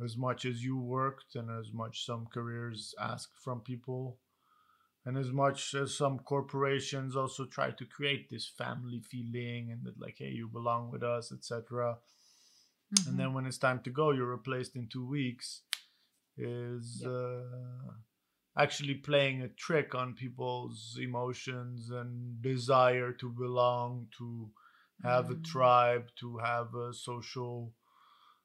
as 0.02 0.16
much 0.16 0.44
as 0.44 0.64
you 0.64 0.78
worked 0.78 1.34
and 1.36 1.50
as 1.50 1.72
much 1.72 2.04
some 2.06 2.26
careers 2.26 2.94
ask 2.98 3.30
from 3.36 3.60
people, 3.60 4.18
and 5.04 5.16
as 5.16 5.32
much 5.32 5.74
as 5.74 5.96
some 5.96 6.18
corporations 6.18 7.16
also 7.16 7.46
try 7.46 7.70
to 7.70 7.84
create 7.86 8.28
this 8.28 8.46
family 8.46 9.00
feeling 9.00 9.70
and 9.72 9.84
that 9.84 9.98
like, 10.00 10.16
hey, 10.18 10.30
you 10.30 10.46
belong 10.48 10.90
with 10.90 11.02
us, 11.02 11.32
etc. 11.32 11.98
And 13.06 13.18
then 13.18 13.32
when 13.32 13.46
it's 13.46 13.58
time 13.58 13.80
to 13.84 13.90
go, 13.90 14.10
you're 14.10 14.26
replaced 14.30 14.76
in 14.76 14.88
two 14.88 15.06
weeks. 15.06 15.62
Is 16.36 17.00
Yep. 17.02 17.10
uh, 17.10 17.92
actually 18.56 18.94
playing 18.94 19.42
a 19.42 19.48
trick 19.48 19.94
on 19.94 20.14
people's 20.14 20.98
emotions 21.00 21.90
and 21.90 22.40
desire 22.42 23.12
to 23.12 23.30
belong, 23.30 24.08
to 24.18 24.50
have 25.02 25.30
a 25.30 25.34
Mm. 25.34 25.44
tribe, 25.44 26.10
to 26.16 26.38
have 26.38 26.74
a 26.74 26.92
social 26.92 27.72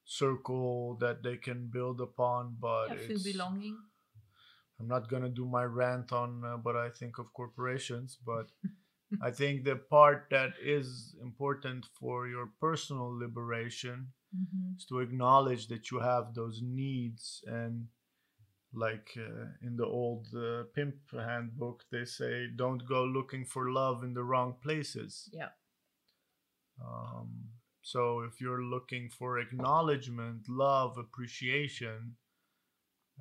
circle 0.05 0.95
that 0.97 1.23
they 1.23 1.37
can 1.37 1.67
build 1.67 2.01
upon. 2.01 2.55
But 2.59 2.91
I 2.91 2.95
feel 2.97 3.19
belonging. 3.23 3.77
I'm 4.79 4.87
not 4.87 5.09
gonna 5.09 5.29
do 5.29 5.45
my 5.45 5.63
rant 5.63 6.11
on 6.11 6.43
uh, 6.45 6.57
what 6.57 6.75
I 6.75 6.89
think 6.89 7.17
of 7.19 7.33
corporations, 7.33 8.17
but 8.25 8.47
I 9.21 9.31
think 9.39 9.63
the 9.63 9.75
part 9.77 10.27
that 10.31 10.53
is 10.61 11.15
important 11.21 11.85
for 11.99 12.27
your 12.27 12.47
personal 12.59 13.17
liberation 13.17 14.13
Mm-hmm. 14.35 14.75
is 14.77 14.85
to 14.87 14.99
acknowledge 14.99 15.67
that 15.69 15.91
you 15.91 15.99
have 16.01 16.33
those 16.33 16.59
needs 16.61 17.41
and 17.47 17.87
like 18.73 19.11
uh, 19.17 19.45
in 19.61 19.77
the 19.77 19.85
old 19.85 20.27
uh, 20.35 20.63
pimp 20.75 20.95
handbook 21.13 21.85
they 21.91 22.03
say 22.05 22.47
don't 22.55 22.85
go 22.85 23.05
looking 23.05 23.45
for 23.45 23.71
love 23.71 24.03
in 24.03 24.13
the 24.13 24.23
wrong 24.23 24.55
places 24.61 25.29
Yeah. 25.33 25.49
um, 26.83 27.49
so 27.81 28.21
if 28.21 28.41
you're 28.41 28.63
looking 28.63 29.09
for 29.09 29.39
acknowledgement 29.39 30.47
love 30.49 30.97
appreciation 30.97 32.15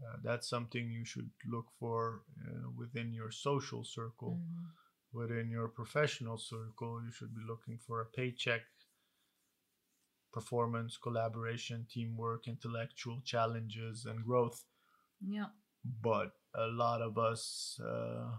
uh, 0.03 0.17
that's 0.23 0.49
something 0.49 0.91
you 0.91 1.05
should 1.05 1.31
look 1.47 1.67
for 1.79 2.23
uh, 2.47 2.71
within 2.77 3.13
your 3.13 3.31
social 3.31 3.85
circle 3.85 4.39
Mhm. 4.41 4.71
within 5.13 5.49
your 5.49 5.69
professional 5.69 6.37
circle, 6.37 7.01
you 7.05 7.13
should 7.13 7.33
be 7.33 7.41
looking 7.47 7.79
for 7.79 8.01
a 8.01 8.05
paycheck, 8.07 8.63
performance, 10.33 10.97
collaboration, 10.97 11.87
teamwork, 11.89 12.49
intellectual 12.49 13.21
challenges, 13.25 14.05
and 14.07 14.25
growth. 14.25 14.65
Yeah. 15.21 15.51
But 15.85 16.33
a 16.55 16.67
lot 16.67 17.01
of 17.01 17.17
us 17.17 17.79
uh, 17.81 18.39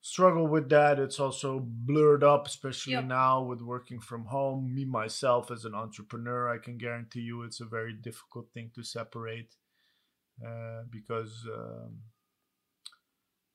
struggle 0.00 0.46
with 0.48 0.68
that. 0.70 0.98
It's 0.98 1.20
also 1.20 1.60
blurred 1.60 2.24
up, 2.24 2.46
especially 2.46 2.94
Yep. 2.94 3.04
now 3.04 3.42
with 3.42 3.62
working 3.62 4.00
from 4.00 4.24
home. 4.26 4.74
Me, 4.74 4.84
myself, 4.84 5.50
as 5.50 5.64
an 5.64 5.74
entrepreneur, 5.74 6.48
I 6.48 6.58
can 6.58 6.76
guarantee 6.76 7.20
you 7.20 7.42
it's 7.42 7.60
a 7.60 7.64
very 7.66 7.92
difficult 7.92 8.50
thing 8.52 8.70
to 8.74 8.82
separate 8.82 9.54
uh, 10.42 10.82
because. 10.90 11.46
Um, 11.52 12.02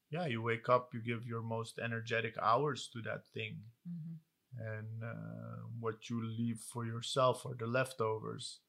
yeah, 0.09 0.25
you 0.25 0.41
wake 0.41 0.69
up, 0.69 0.89
you 0.93 1.01
give 1.01 1.25
your 1.25 1.41
most 1.41 1.79
energetic 1.79 2.35
hours 2.41 2.89
to 2.93 3.01
that 3.03 3.27
thing, 3.33 3.61
Mhm. 3.87 4.19
and 4.57 5.03
uh, 5.03 5.57
what 5.79 6.09
you 6.09 6.21
leave 6.23 6.59
for 6.59 6.85
yourself 6.85 7.45
are 7.45 7.55
the 7.55 7.67
leftovers. 7.67 8.59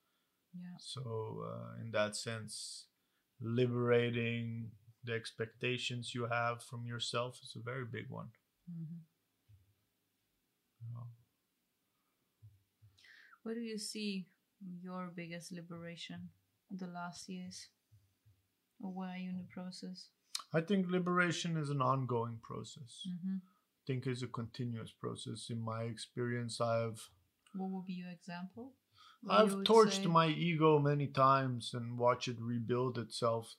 Yeah. 0.54 0.76
So, 0.78 1.42
uh, 1.44 1.80
in 1.80 1.90
that 1.92 2.16
sense, 2.16 2.86
liberating 3.40 4.72
the 5.04 5.14
expectations 5.14 6.14
you 6.14 6.26
have 6.26 6.62
from 6.62 6.86
yourself 6.86 7.40
is 7.42 7.56
a 7.56 7.60
very 7.62 7.84
big 7.86 8.08
one. 8.10 8.30
Mhm. 8.70 9.04
you 10.82 10.92
know. 10.92 11.06
What 13.42 13.54
do 13.54 13.60
you 13.60 13.78
see 13.78 14.28
your 14.82 15.08
biggest 15.14 15.52
liberation 15.52 16.30
the 16.70 16.86
last 16.86 17.28
years? 17.28 17.68
Or 18.82 18.92
where 18.92 19.10
are 19.10 19.16
you 19.16 19.30
in 19.30 19.38
the 19.38 19.44
process? 19.52 20.08
I 20.52 20.60
think 20.60 20.90
liberation 20.90 21.56
is 21.56 21.70
an 21.70 21.80
ongoing 21.82 22.38
process. 22.42 23.06
Mm-hmm. 23.08 23.36
I 23.36 23.82
think 23.86 24.06
it's 24.06 24.22
a 24.22 24.26
continuous 24.26 24.92
process. 24.92 25.48
In 25.50 25.60
my 25.60 25.82
experience, 25.84 26.60
I've 26.60 27.10
What 27.54 27.70
would 27.70 27.86
be 27.86 27.94
your 27.94 28.10
example? 28.10 28.74
I've 29.28 29.54
would 29.54 29.66
torched 29.66 30.02
say- 30.04 30.06
my 30.06 30.28
ego 30.28 30.78
many 30.78 31.06
times 31.08 31.74
and 31.74 31.98
watch 31.98 32.26
it 32.28 32.40
rebuild 32.40 32.96
itself 32.98 33.56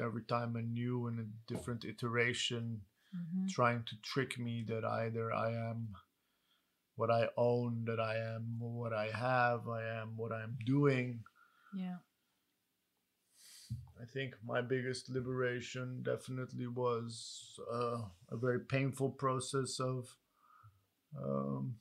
every 0.00 0.22
time 0.24 0.56
anew 0.56 1.06
in 1.06 1.18
a 1.18 1.52
different 1.52 1.84
iteration, 1.84 2.82
Mhm. 3.14 3.48
trying 3.48 3.84
to 3.84 3.96
trick 4.02 4.38
me 4.38 4.64
that 4.64 4.84
either 4.84 5.32
I 5.32 5.52
am 5.52 5.94
what 6.94 7.10
I 7.10 7.28
own, 7.36 7.84
that 7.86 8.00
I 8.00 8.16
am 8.16 8.58
what 8.58 8.92
I 8.92 9.10
have, 9.10 9.66
I 9.68 9.82
am 9.84 10.16
what 10.16 10.32
I'm 10.32 10.56
doing. 10.64 11.24
Yeah. 11.74 11.98
I 14.02 14.04
think 14.04 14.34
my 14.44 14.60
biggest 14.60 15.08
liberation 15.10 16.02
definitely 16.02 16.66
was 16.66 17.60
uh, 17.72 17.98
a 18.30 18.36
very 18.36 18.58
painful 18.58 19.10
process 19.10 19.78
of, 19.78 20.16
um, 21.16 21.76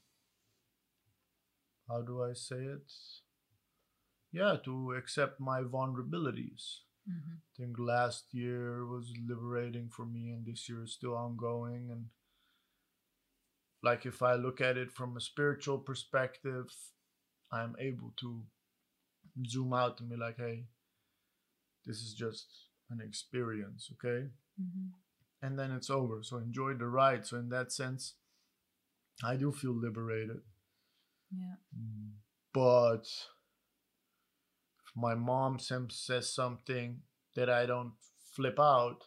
how 1.90 2.04
do 2.04 2.22
I 2.22 2.34
say 2.34 2.58
it? 2.58 2.92
Yeah, 4.32 4.58
to 4.66 4.92
accept 4.92 5.40
my 5.40 5.62
vulnerabilities. 5.62 6.82
Mm-hmm. 7.10 7.38
I 7.38 7.52
think 7.58 7.80
last 7.80 8.26
year 8.34 8.86
was 8.86 9.12
liberating 9.28 9.90
for 9.90 10.06
me, 10.06 10.30
and 10.30 10.46
this 10.46 10.70
year 10.70 10.84
is 10.84 10.94
still 10.94 11.16
ongoing. 11.16 11.90
And 11.92 12.06
like, 13.82 14.06
if 14.06 14.22
I 14.22 14.36
look 14.36 14.62
at 14.62 14.78
it 14.78 14.92
from 14.92 15.18
a 15.18 15.22
spiritual 15.22 15.80
perspective, 15.80 16.68
I'm 17.52 17.76
able 17.80 18.14
to 18.20 18.44
zoom 19.48 19.74
out 19.74 20.00
and 20.00 20.10
be 20.10 20.18
like, 20.18 20.38
hey, 20.38 20.66
this 21.86 21.98
is 21.98 22.14
just 22.14 22.48
an 22.90 23.00
experience, 23.02 23.90
okay? 23.94 24.28
Mm-hmm. 24.62 24.90
And 25.44 25.58
then 25.58 25.72
it's 25.72 25.90
over. 25.90 26.22
So 26.24 26.38
enjoy 26.38 26.74
the 26.76 26.86
ride. 26.86 27.26
So, 27.26 27.38
in 27.38 27.50
that 27.50 27.72
sense, 27.72 28.14
I 29.24 29.36
do 29.36 29.52
feel 29.52 29.74
liberated. 29.74 30.42
Yeah. 31.36 31.56
But 32.54 33.06
if 34.86 34.92
my 34.96 35.16
mom 35.16 35.58
says 35.60 36.30
something 36.34 37.00
that 37.36 37.50
I 37.50 37.66
don't 37.66 37.94
flip 38.36 38.60
out, 38.60 39.06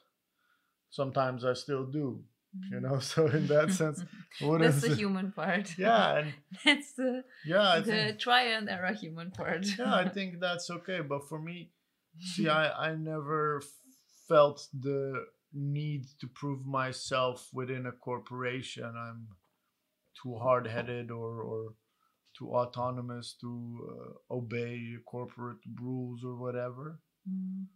sometimes 0.91 1.45
I 1.45 1.53
still 1.55 1.85
do, 1.87 2.25
you 2.71 2.81
know? 2.81 2.99
So, 3.01 3.27
in 3.27 3.47
that 3.49 3.71
sense, 3.73 4.03
what 4.41 4.61
Mm-hmm. 4.61 4.63
That's 4.63 4.81
the 4.81 4.95
human 4.97 5.33
part. 5.33 5.75
Yeah, 5.79 6.19
and 6.19 6.35
That's 6.65 6.93
the 6.95 7.25
yeah, 7.45 7.69
I 7.69 7.81
the 7.81 7.87
think 7.93 8.19
try 8.19 8.43
and 8.45 8.69
error 8.69 8.93
human 8.93 9.31
part. 9.31 9.67
yeah, 9.79 9.95
I 9.95 10.09
think 10.09 10.41
that's 10.41 10.71
okay. 10.71 11.01
But 11.01 11.29
for 11.29 11.39
me, 11.39 11.71
see, 12.21 12.49
I 12.49 12.91
I 12.91 12.95
never 12.95 13.63
felt 14.29 14.69
the 14.73 15.27
need 15.53 16.07
to 16.21 16.27
prove 16.27 16.67
myself 16.67 17.49
within 17.53 17.87
a 17.87 17.93
corporation. 17.93 18.85
I'm 18.97 19.29
too 20.23 20.37
hard 20.39 20.67
headed 20.67 21.11
or 21.11 21.43
or 21.43 21.75
too 22.37 22.51
autonomous 22.51 23.37
to 23.41 23.49
uh, 23.91 24.35
obey 24.35 24.97
corporate 25.07 25.59
rules 25.81 26.25
or 26.25 26.37
whatever. 26.37 26.99
Mm. 27.29 27.67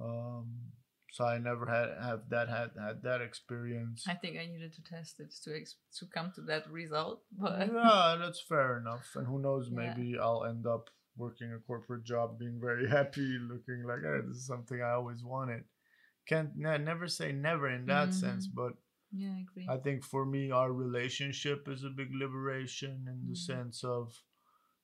Um, 0.00 0.72
so 1.12 1.24
I 1.26 1.38
never 1.38 1.66
had 1.66 1.90
have 2.02 2.22
that 2.30 2.48
had 2.48 2.70
had 2.80 3.02
that 3.02 3.20
experience. 3.20 4.04
I 4.08 4.14
think 4.14 4.38
I 4.38 4.46
needed 4.46 4.72
to 4.74 4.82
test 4.82 5.20
it 5.20 5.32
to 5.44 5.54
ex- 5.54 5.76
to 5.98 6.06
come 6.06 6.32
to 6.36 6.40
that 6.42 6.68
result, 6.70 7.22
but 7.38 7.70
yeah, 7.72 8.16
that's 8.18 8.40
fair 8.48 8.78
enough. 8.78 9.06
And 9.14 9.26
who 9.26 9.38
knows, 9.38 9.68
Yeah. 9.70 9.76
maybe 9.94 10.18
I'll 10.18 10.44
end 10.44 10.66
up 10.66 10.88
working 11.16 11.52
a 11.52 11.58
corporate 11.58 12.04
job, 12.04 12.38
being 12.38 12.60
very 12.60 12.88
happy, 12.98 13.38
looking 13.40 13.84
like, 13.84 14.02
hey, 14.02 14.20
this 14.26 14.36
is 14.38 14.46
something 14.46 14.82
I 14.82 14.92
always 14.92 15.24
wanted. 15.24 15.64
Can't 16.26 16.56
ne- 16.56 16.78
never 16.78 17.08
say 17.08 17.32
never 17.32 17.68
in 17.70 17.86
that 17.86 18.14
sense, 18.14 18.46
Mhm. 18.46 18.54
but 18.54 18.74
yeah, 19.12 19.34
I 19.36 19.40
agree. 19.40 19.66
I 19.68 19.76
think 19.78 20.04
for 20.04 20.24
me, 20.24 20.50
our 20.50 20.72
relationship 20.72 21.68
is 21.68 21.84
a 21.84 21.90
big 21.90 22.12
liberation 22.14 23.06
in 23.08 23.26
the 23.28 23.32
Mhm. 23.32 23.36
sense 23.36 23.84
of 23.84 24.22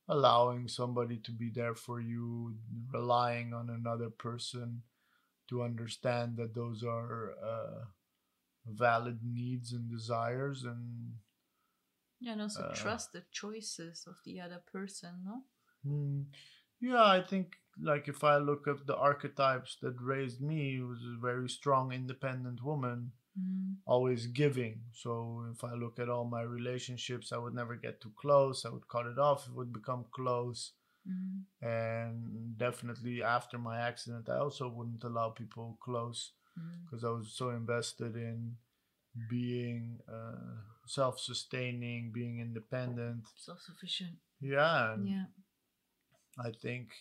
allowing 0.08 0.68
somebody 0.68 1.18
to 1.18 1.32
be 1.32 1.50
there 1.50 1.74
for 1.74 2.00
you, 2.00 2.56
relying 2.92 3.54
on 3.54 3.70
another 3.70 4.10
person 4.10 4.82
to 5.48 5.62
understand 5.62 6.36
that 6.38 6.54
those 6.54 6.84
are 6.84 7.32
uh, 7.42 7.84
valid 8.66 9.24
needs 9.24 9.72
and 9.72 9.90
desires 9.90 10.64
and 10.64 11.18
yeah, 12.20 12.32
and 12.32 12.42
also 12.42 12.62
uh, 12.62 12.72
trust 12.74 13.12
the 13.12 13.24
choices 13.30 14.06
of 14.06 14.16
the 14.24 14.40
other 14.40 14.58
person, 14.72 15.22
no? 15.24 15.44
Hmm. 15.84 16.22
Yeah, 16.80 17.04
I 17.04 17.22
think 17.22 17.56
like 17.80 18.08
if 18.08 18.24
I 18.24 18.38
look 18.38 18.66
at 18.68 18.86
the 18.86 18.96
archetypes 18.96 19.76
that 19.82 19.96
raised 20.00 20.40
me, 20.40 20.76
it 20.78 20.82
was 20.82 21.00
a 21.04 21.20
very 21.20 21.48
strong, 21.48 21.92
independent 21.92 22.62
woman, 22.62 23.12
Mm. 23.38 23.76
always 23.86 24.26
giving. 24.26 24.80
So 24.92 25.44
if 25.54 25.62
I 25.62 25.74
look 25.74 26.00
at 26.00 26.08
all 26.08 26.24
my 26.24 26.42
relationships, 26.42 27.30
I 27.30 27.36
would 27.38 27.54
never 27.54 27.76
get 27.76 28.00
too 28.00 28.10
close. 28.16 28.64
I 28.64 28.70
would 28.70 28.88
cut 28.88 29.06
it 29.06 29.18
off. 29.18 29.46
It 29.46 29.54
would 29.54 29.72
become 29.72 30.06
close. 30.10 30.72
Mm. 31.06 31.44
And 31.62 32.58
definitely 32.58 33.22
after 33.22 33.56
my 33.58 33.78
accident, 33.78 34.28
I 34.28 34.38
also 34.38 34.68
wouldn't 34.68 35.04
allow 35.04 35.30
people 35.30 35.78
close 35.80 36.32
Mm. 36.58 36.82
because 36.84 37.04
I 37.04 37.10
was 37.10 37.32
so 37.36 37.50
invested 37.50 38.16
in 38.16 38.56
being 39.30 40.00
uh, 40.08 40.56
self-sustaining, 40.86 42.10
being 42.12 42.40
independent. 42.40 43.24
Self-sufficient. 43.36 44.18
Yeah, 44.40 44.96
Yeah. 45.02 45.26
I 46.38 46.52
think 46.52 46.92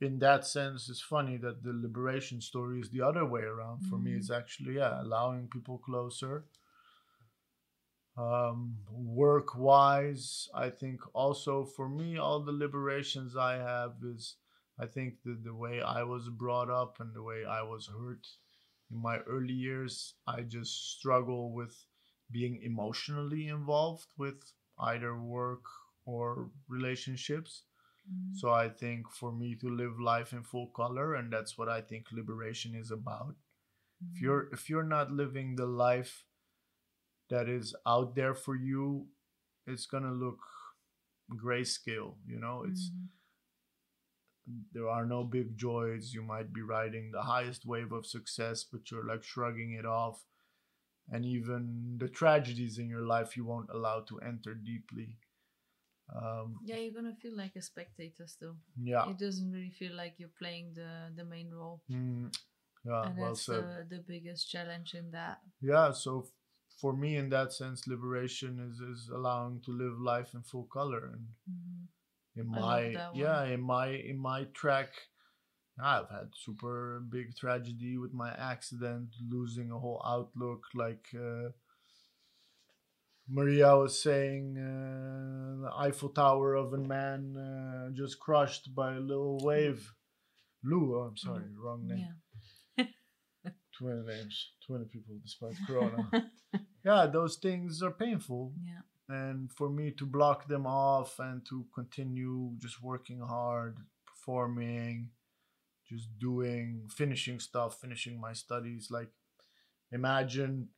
in 0.00 0.18
that 0.20 0.44
sense, 0.46 0.88
it's 0.88 1.00
funny 1.00 1.36
that 1.36 1.62
the 1.62 1.72
liberation 1.72 2.40
story 2.40 2.80
is 2.80 2.90
the 2.90 3.00
other 3.02 3.24
way 3.24 3.42
around. 3.42 3.80
For 3.86 3.96
me, 3.98 4.12
Mhm. 4.12 4.18
it's 4.18 4.30
actually, 4.30 4.74
yeah, 4.74 5.00
allowing 5.00 5.48
people 5.48 5.78
closer. 5.78 6.44
Um, 8.18 8.78
work 8.90 9.54
wise, 9.56 10.48
I 10.52 10.70
think 10.70 11.00
also 11.14 11.64
for 11.64 11.88
me, 11.88 12.18
all 12.18 12.40
the 12.40 12.52
liberations 12.52 13.36
I 13.36 13.54
have 13.54 13.94
is 14.02 14.36
I 14.78 14.86
think 14.86 15.22
that 15.22 15.42
the 15.44 15.54
way 15.54 15.80
I 15.80 16.02
was 16.02 16.28
brought 16.28 16.68
up 16.68 17.00
and 17.00 17.14
the 17.14 17.22
way 17.22 17.44
I 17.44 17.62
was 17.62 17.86
hurt 17.86 18.26
in 18.90 18.98
my 18.98 19.18
early 19.20 19.54
years, 19.54 20.14
I 20.26 20.42
just 20.42 20.92
struggle 20.98 21.52
with 21.52 21.86
being 22.30 22.60
emotionally 22.62 23.48
involved 23.48 24.08
with 24.18 24.52
either 24.78 25.16
work 25.18 25.64
or 26.04 26.50
relationships. 26.68 27.64
Mm. 28.10 28.34
So 28.36 28.50
I 28.50 28.68
think 28.68 29.10
for 29.10 29.32
me 29.32 29.54
to 29.56 29.68
live 29.68 30.00
life 30.00 30.32
in 30.32 30.42
full 30.42 30.68
color, 30.68 31.14
and 31.14 31.32
that's 31.32 31.56
what 31.58 31.68
I 31.68 31.80
think 31.80 32.06
liberation 32.12 32.74
is 32.74 32.90
about. 32.90 33.34
If 34.12 34.20
you're 34.22 34.48
if 34.52 34.68
you're 34.70 34.84
not 34.96 35.10
living 35.12 35.56
the 35.56 35.66
life 35.66 36.24
that 37.30 37.48
is 37.48 37.74
out 37.86 38.14
there 38.14 38.34
for 38.34 38.56
you, 38.56 39.06
it's 39.66 39.86
gonna 39.86 40.12
look 40.12 40.40
grayscale. 41.36 42.16
You 42.26 42.38
know, 42.40 42.64
it's 42.68 42.90
Mhm. 42.90 43.08
there 44.72 44.88
are 44.88 45.06
no 45.06 45.24
big 45.24 45.56
joys. 45.56 46.12
You 46.14 46.22
might 46.22 46.52
be 46.52 46.62
riding 46.62 47.10
the 47.10 47.22
highest 47.22 47.64
wave 47.66 47.92
of 47.92 48.06
success, 48.06 48.64
but 48.64 48.90
you're 48.90 49.06
like 49.06 49.22
shrugging 49.22 49.72
it 49.72 49.86
off. 49.86 50.24
And 51.10 51.24
even 51.24 51.98
the 51.98 52.08
tragedies 52.08 52.78
in 52.78 52.88
your 52.88 53.06
life, 53.06 53.36
you 53.36 53.44
won't 53.44 53.70
allow 53.70 54.00
to 54.02 54.20
enter 54.20 54.54
deeply. 54.54 55.18
Um, 56.14 56.58
yeah, 56.64 56.76
you're 56.76 56.92
gonna 56.94 57.14
feel 57.20 57.36
like 57.36 57.56
a 57.56 57.62
spectator 57.62 58.26
still. 58.26 58.56
yeah. 58.82 59.08
It 59.08 59.18
doesn't 59.18 59.50
really 59.52 59.70
feel 59.70 59.94
like 59.94 60.14
you're 60.18 60.36
playing 60.38 60.74
the 60.74 61.12
the 61.16 61.24
main 61.24 61.50
role, 61.50 61.80
Mm, 61.90 62.32
yeah, 62.84 63.06
and 63.06 63.16
well 63.18 63.28
that's 63.34 63.44
said. 63.44 63.64
the 63.64 63.96
the 63.96 64.02
biggest 64.06 64.50
challenge 64.50 64.94
in 64.94 65.10
that. 65.12 65.38
Yeah, 65.60 65.92
so 65.92 66.20
f- 66.20 66.32
for 66.80 66.92
me, 66.92 67.16
in 67.16 67.28
that 67.30 67.52
sense, 67.52 67.86
liberation 67.86 68.58
is, 68.70 68.80
is 68.80 69.08
allowing 69.08 69.60
to 69.62 69.72
live 69.72 69.98
life 70.00 70.34
in 70.34 70.42
full 70.42 70.64
color. 70.72 71.10
And 71.12 71.26
Mhm. 71.48 71.88
in 72.36 72.46
my 72.46 72.96
yeah 73.14 73.44
in 73.44 73.60
my 73.60 73.86
in 73.88 74.18
my 74.18 74.44
track 74.54 74.90
i've 75.80 76.08
had 76.10 76.28
super 76.34 77.00
big 77.08 77.34
tragedy 77.36 77.96
with 77.98 78.12
my 78.12 78.30
accident 78.34 79.08
losing 79.28 79.70
a 79.70 79.78
whole 79.78 80.02
outlook 80.04 80.64
like 80.74 81.06
uh, 81.14 81.48
maria 83.28 83.76
was 83.76 84.02
saying 84.02 84.56
uh, 84.56 85.62
the 85.62 85.70
eiffel 85.76 86.08
tower 86.08 86.54
of 86.54 86.72
a 86.72 86.78
man 86.78 87.36
uh, 87.36 87.90
just 87.94 88.18
crushed 88.18 88.74
by 88.74 88.94
a 88.94 89.00
little 89.00 89.38
wave. 89.42 89.92
Lou 90.64 90.96
oh, 90.96 91.02
i'm 91.02 91.16
sorry 91.16 91.44
wrong 91.56 91.86
name. 91.86 92.06
Yeah. 92.76 92.84
too 93.78 93.84
many 93.84 94.02
names 94.06 94.50
too 94.66 94.72
many 94.72 94.86
people 94.86 95.14
despite 95.22 95.54
corona. 95.66 96.08
Yeah 96.84 97.06
those 97.06 97.36
things 97.36 97.82
are 97.82 97.92
painful. 97.92 98.52
Yeah. 98.64 98.80
and 99.08 99.52
for 99.52 99.68
me 99.70 99.92
to 99.92 100.04
block 100.04 100.48
them 100.48 100.66
off 100.66 101.18
and 101.20 101.46
to 101.46 101.64
continue 101.74 102.52
just 102.58 102.82
working 102.82 103.20
hard 103.20 103.78
performing 104.06 105.10
just 105.88 106.18
doing 106.18 106.88
finishing 106.90 107.38
stuff 107.38 107.80
finishing 107.80 108.20
my 108.20 108.32
studies 108.32 108.88
like 108.90 109.10
imagine 109.92 110.68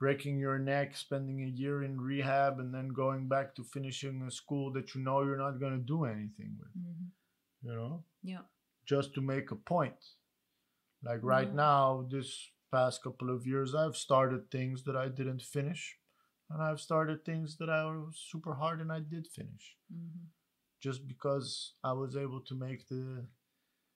breaking 0.00 0.38
your 0.38 0.58
neck 0.58 0.96
spending 0.96 1.42
a 1.42 1.46
year 1.62 1.82
in 1.84 2.00
rehab 2.00 2.58
and 2.58 2.74
then 2.74 2.88
going 2.88 3.28
back 3.28 3.54
to 3.54 3.62
finishing 3.62 4.22
a 4.22 4.30
school 4.30 4.72
that 4.72 4.94
you 4.94 5.00
know 5.02 5.22
you're 5.22 5.36
not 5.46 5.60
going 5.60 5.76
to 5.78 5.86
do 5.94 6.04
anything 6.06 6.56
with 6.58 6.72
hmm 6.74 7.08
you 7.62 7.74
know 7.78 8.02
Yeah. 8.22 8.44
just 8.92 9.14
to 9.14 9.20
make 9.20 9.50
a 9.52 9.56
point. 9.56 10.02
Like 11.08 11.20
right 11.22 11.48
Yeah. 11.48 11.56
now, 11.68 12.08
this 12.10 12.30
past 12.72 13.02
couple 13.02 13.30
of 13.34 13.46
years, 13.46 13.74
I've 13.74 13.96
started 13.96 14.50
things 14.50 14.82
that 14.84 14.96
I 14.96 15.08
didn't 15.08 15.42
finish, 15.42 15.82
and 16.50 16.62
I've 16.62 16.80
started 16.80 17.24
things 17.24 17.56
that 17.58 17.70
I 17.70 17.84
was 17.84 18.16
super 18.32 18.54
hard 18.62 18.80
and 18.80 18.92
I 18.92 19.00
did 19.00 19.26
finish, 19.38 19.76
hmm 19.92 20.26
just 20.86 21.06
because 21.06 21.74
I 21.84 21.92
was 21.92 22.16
able 22.16 22.40
to 22.40 22.54
make 22.54 22.88
the 22.88 23.26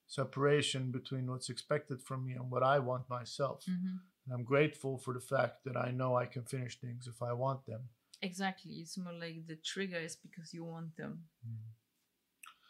separation 0.07 0.90
between 0.93 1.31
what's 1.31 1.49
expected 1.49 2.03
from 2.03 2.27
me 2.27 2.33
and 2.35 2.51
what 2.51 2.62
I 2.62 2.79
want 2.79 3.09
myself. 3.09 3.64
hmm 3.67 3.97
And 4.24 4.34
I'm 4.34 4.44
grateful 4.44 4.96
for 4.98 5.12
the 5.14 5.20
fact 5.20 5.64
that 5.64 5.76
I 5.76 5.90
know 5.90 6.16
I 6.16 6.26
can 6.26 6.44
finish 6.44 6.78
things 6.80 7.06
if 7.06 7.20
I 7.22 7.32
want 7.34 7.66
them. 7.66 7.88
Exactly. 8.22 8.72
It's 8.76 8.96
more 8.96 9.12
like 9.12 9.46
the 9.46 9.56
trigger 9.56 9.98
is 9.98 10.16
because 10.16 10.54
you 10.54 10.64
want 10.64 10.96
them 10.96 11.24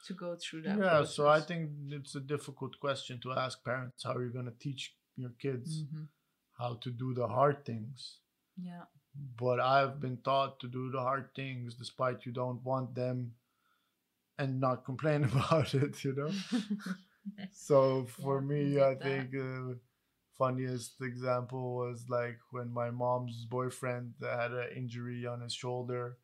to 0.06 0.14
go 0.14 0.36
through 0.36 0.62
that. 0.62 0.76
yeah, 0.78 1.04
so 1.04 1.28
I 1.28 1.40
think 1.40 1.70
it's 1.90 2.14
a 2.14 2.20
difficult 2.20 2.78
question 2.80 3.20
to 3.22 3.32
ask 3.32 3.64
parents 3.64 4.02
how 4.04 4.12
are 4.14 4.20
you're 4.22 4.30
going 4.30 4.44
to 4.52 4.58
teach 4.58 4.94
your 5.16 5.30
kids 5.38 5.84
Mhm. 5.84 6.08
how 6.58 6.74
to 6.74 6.90
do 6.90 7.14
the 7.14 7.28
hard 7.28 7.64
things. 7.64 8.18
Yeah. 8.56 8.84
but 9.36 9.60
I've 9.60 10.00
been 10.00 10.16
taught 10.22 10.58
to 10.60 10.68
do 10.68 10.90
the 10.90 10.98
hard 11.00 11.32
things 11.36 11.76
despite 11.76 12.26
you 12.26 12.32
don't 12.32 12.62
want 12.64 12.94
them 12.96 13.36
and 14.38 14.60
not 14.60 14.84
complain 14.84 15.22
about 15.32 15.72
it, 15.74 16.02
you 16.04 16.12
know? 16.14 16.32
So 17.52 18.06
for 18.06 18.40
Yeah, 18.40 18.46
me, 18.48 18.80
I 18.80 18.88
I 18.90 18.94
that. 18.94 19.02
think 19.02 19.34
uh, 19.34 19.74
funniest 20.38 21.00
example 21.00 21.76
was 21.76 22.06
like 22.08 22.38
when 22.50 22.70
my 22.72 22.90
mom's 22.90 23.44
boyfriend 23.46 24.14
had 24.20 24.52
an 24.52 24.68
injury 24.76 25.26
on 25.26 25.40
his 25.40 25.52
shoulder 25.54 26.18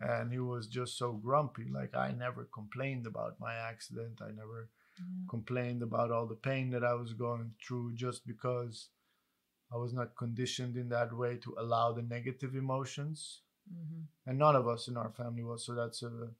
and 0.00 0.32
he 0.32 0.38
was 0.38 0.66
just 0.68 0.98
so 0.98 1.12
grumpy. 1.12 1.68
Like 1.70 1.94
I 1.96 2.12
never 2.12 2.44
complained 2.46 3.06
about 3.06 3.40
my 3.40 3.54
accident. 3.54 4.20
I 4.22 4.32
never 4.32 4.70
Yeah. 4.98 5.06
complained 5.28 5.82
about 5.82 6.10
all 6.10 6.26
the 6.26 6.36
pain 6.50 6.70
that 6.70 6.84
I 6.84 6.94
was 6.94 7.14
going 7.14 7.54
through 7.66 7.94
just 7.94 8.26
because 8.26 8.90
I 9.72 9.76
was 9.76 9.92
not 9.94 10.16
conditioned 10.16 10.76
in 10.76 10.88
that 10.90 11.12
way 11.12 11.36
to 11.38 11.54
allow 11.58 11.92
the 11.92 12.02
negative 12.02 12.54
emotions. 12.54 13.42
Mhm. 13.72 14.08
And 14.26 14.38
none 14.38 14.56
of 14.56 14.68
us 14.68 14.88
in 14.88 14.96
our 14.96 15.10
family 15.12 15.42
was. 15.44 15.64
So 15.64 15.74
that's 15.74 16.02
a 16.02 16.34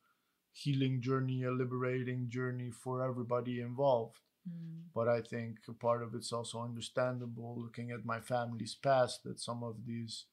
healing 0.52 1.00
journey, 1.02 1.44
a 1.44 1.52
liberating 1.52 2.28
journey 2.30 2.70
for 2.70 3.02
everybody 3.02 3.60
involved. 3.60 4.20
Mm. 4.48 4.82
But 4.94 5.08
I 5.08 5.20
think 5.22 5.58
part 5.80 6.02
of 6.02 6.14
it's 6.14 6.32
also 6.32 6.60
understandable 6.62 7.56
looking 7.60 7.90
at 7.90 8.04
my 8.04 8.20
family's 8.20 8.74
past 8.74 9.22
that 9.24 9.40
some 9.40 9.62
of 9.62 9.86
these 9.86 10.26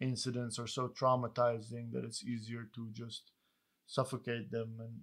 incidents 0.00 0.58
are 0.58 0.66
so 0.66 0.88
traumatizing 0.88 1.92
that 1.92 2.04
it's 2.04 2.24
easier 2.24 2.68
to 2.74 2.90
just 2.92 3.32
suffocate 3.86 4.50
them 4.50 4.80
and 4.80 5.00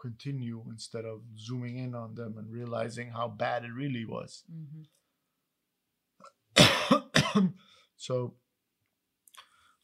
continue 0.00 0.64
instead 0.70 1.04
of 1.04 1.22
zooming 1.38 1.78
in 1.78 1.94
on 1.94 2.14
them 2.14 2.36
and 2.38 2.50
realizing 2.50 3.10
how 3.10 3.28
bad 3.28 3.64
it 3.64 3.72
really 3.72 4.04
was. 4.04 4.44
Mhm. 4.50 4.86
so 7.96 8.34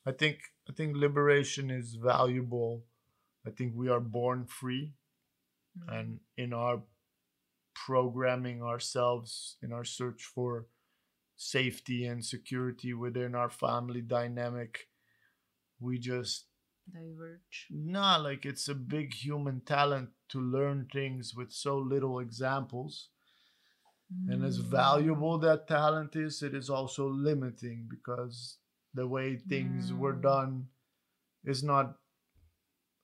I 0.06 0.12
think 0.12 0.38
I 0.68 0.72
think 0.72 0.96
liberation 0.96 1.70
is 1.70 1.94
valuable. 1.94 2.84
I 3.46 3.50
think 3.50 3.74
we 3.74 3.88
are 3.88 4.00
born 4.00 4.46
free 4.46 4.94
Mhm. 5.78 5.88
and 5.98 6.20
in 6.36 6.52
our 6.52 6.82
programming 7.86 8.62
ourselves 8.62 9.56
in 9.62 9.72
our 9.72 9.84
search 9.84 10.22
for 10.34 10.66
safety 11.36 12.04
and 12.06 12.24
security 12.24 12.92
within 12.92 13.34
our 13.34 13.50
family 13.50 14.00
dynamic 14.00 14.88
we 15.80 15.98
just 15.98 16.46
diverge. 16.92 17.66
nah 17.70 18.16
like 18.16 18.44
it's 18.44 18.68
a 18.68 18.74
big 18.74 19.14
human 19.14 19.60
talent 19.60 20.08
to 20.28 20.40
learn 20.40 20.86
things 20.92 21.34
with 21.34 21.52
so 21.52 21.78
little 21.78 22.18
examples 22.18 23.10
and 24.26 24.44
as 24.44 24.58
Mm. 24.58 24.70
valuable 24.70 25.38
that 25.38 25.68
talent 25.68 26.16
is 26.16 26.42
it 26.42 26.54
is 26.54 26.68
also 26.70 27.08
limiting 27.08 27.86
because 27.88 28.58
the 28.94 29.06
way 29.06 29.36
things 29.36 29.92
were 29.92 30.14
Mm. 30.16 30.22
done 30.22 30.68
is 31.44 31.62
not 31.62 31.96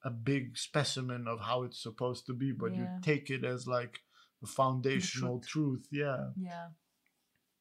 a 0.02 0.10
big 0.10 0.56
specimen 0.56 1.26
of 1.28 1.40
how 1.40 1.62
it's 1.62 1.82
supposed 1.82 2.26
to 2.26 2.34
be 2.34 2.52
but 2.52 2.72
Yeah. 2.72 2.78
you 2.80 2.88
take 3.02 3.30
it 3.30 3.44
as 3.44 3.66
like 3.66 4.00
a 4.44 4.46
foundational 4.60 5.38
truth. 5.52 5.84
yeah 5.90 6.30
Yeah. 6.36 6.68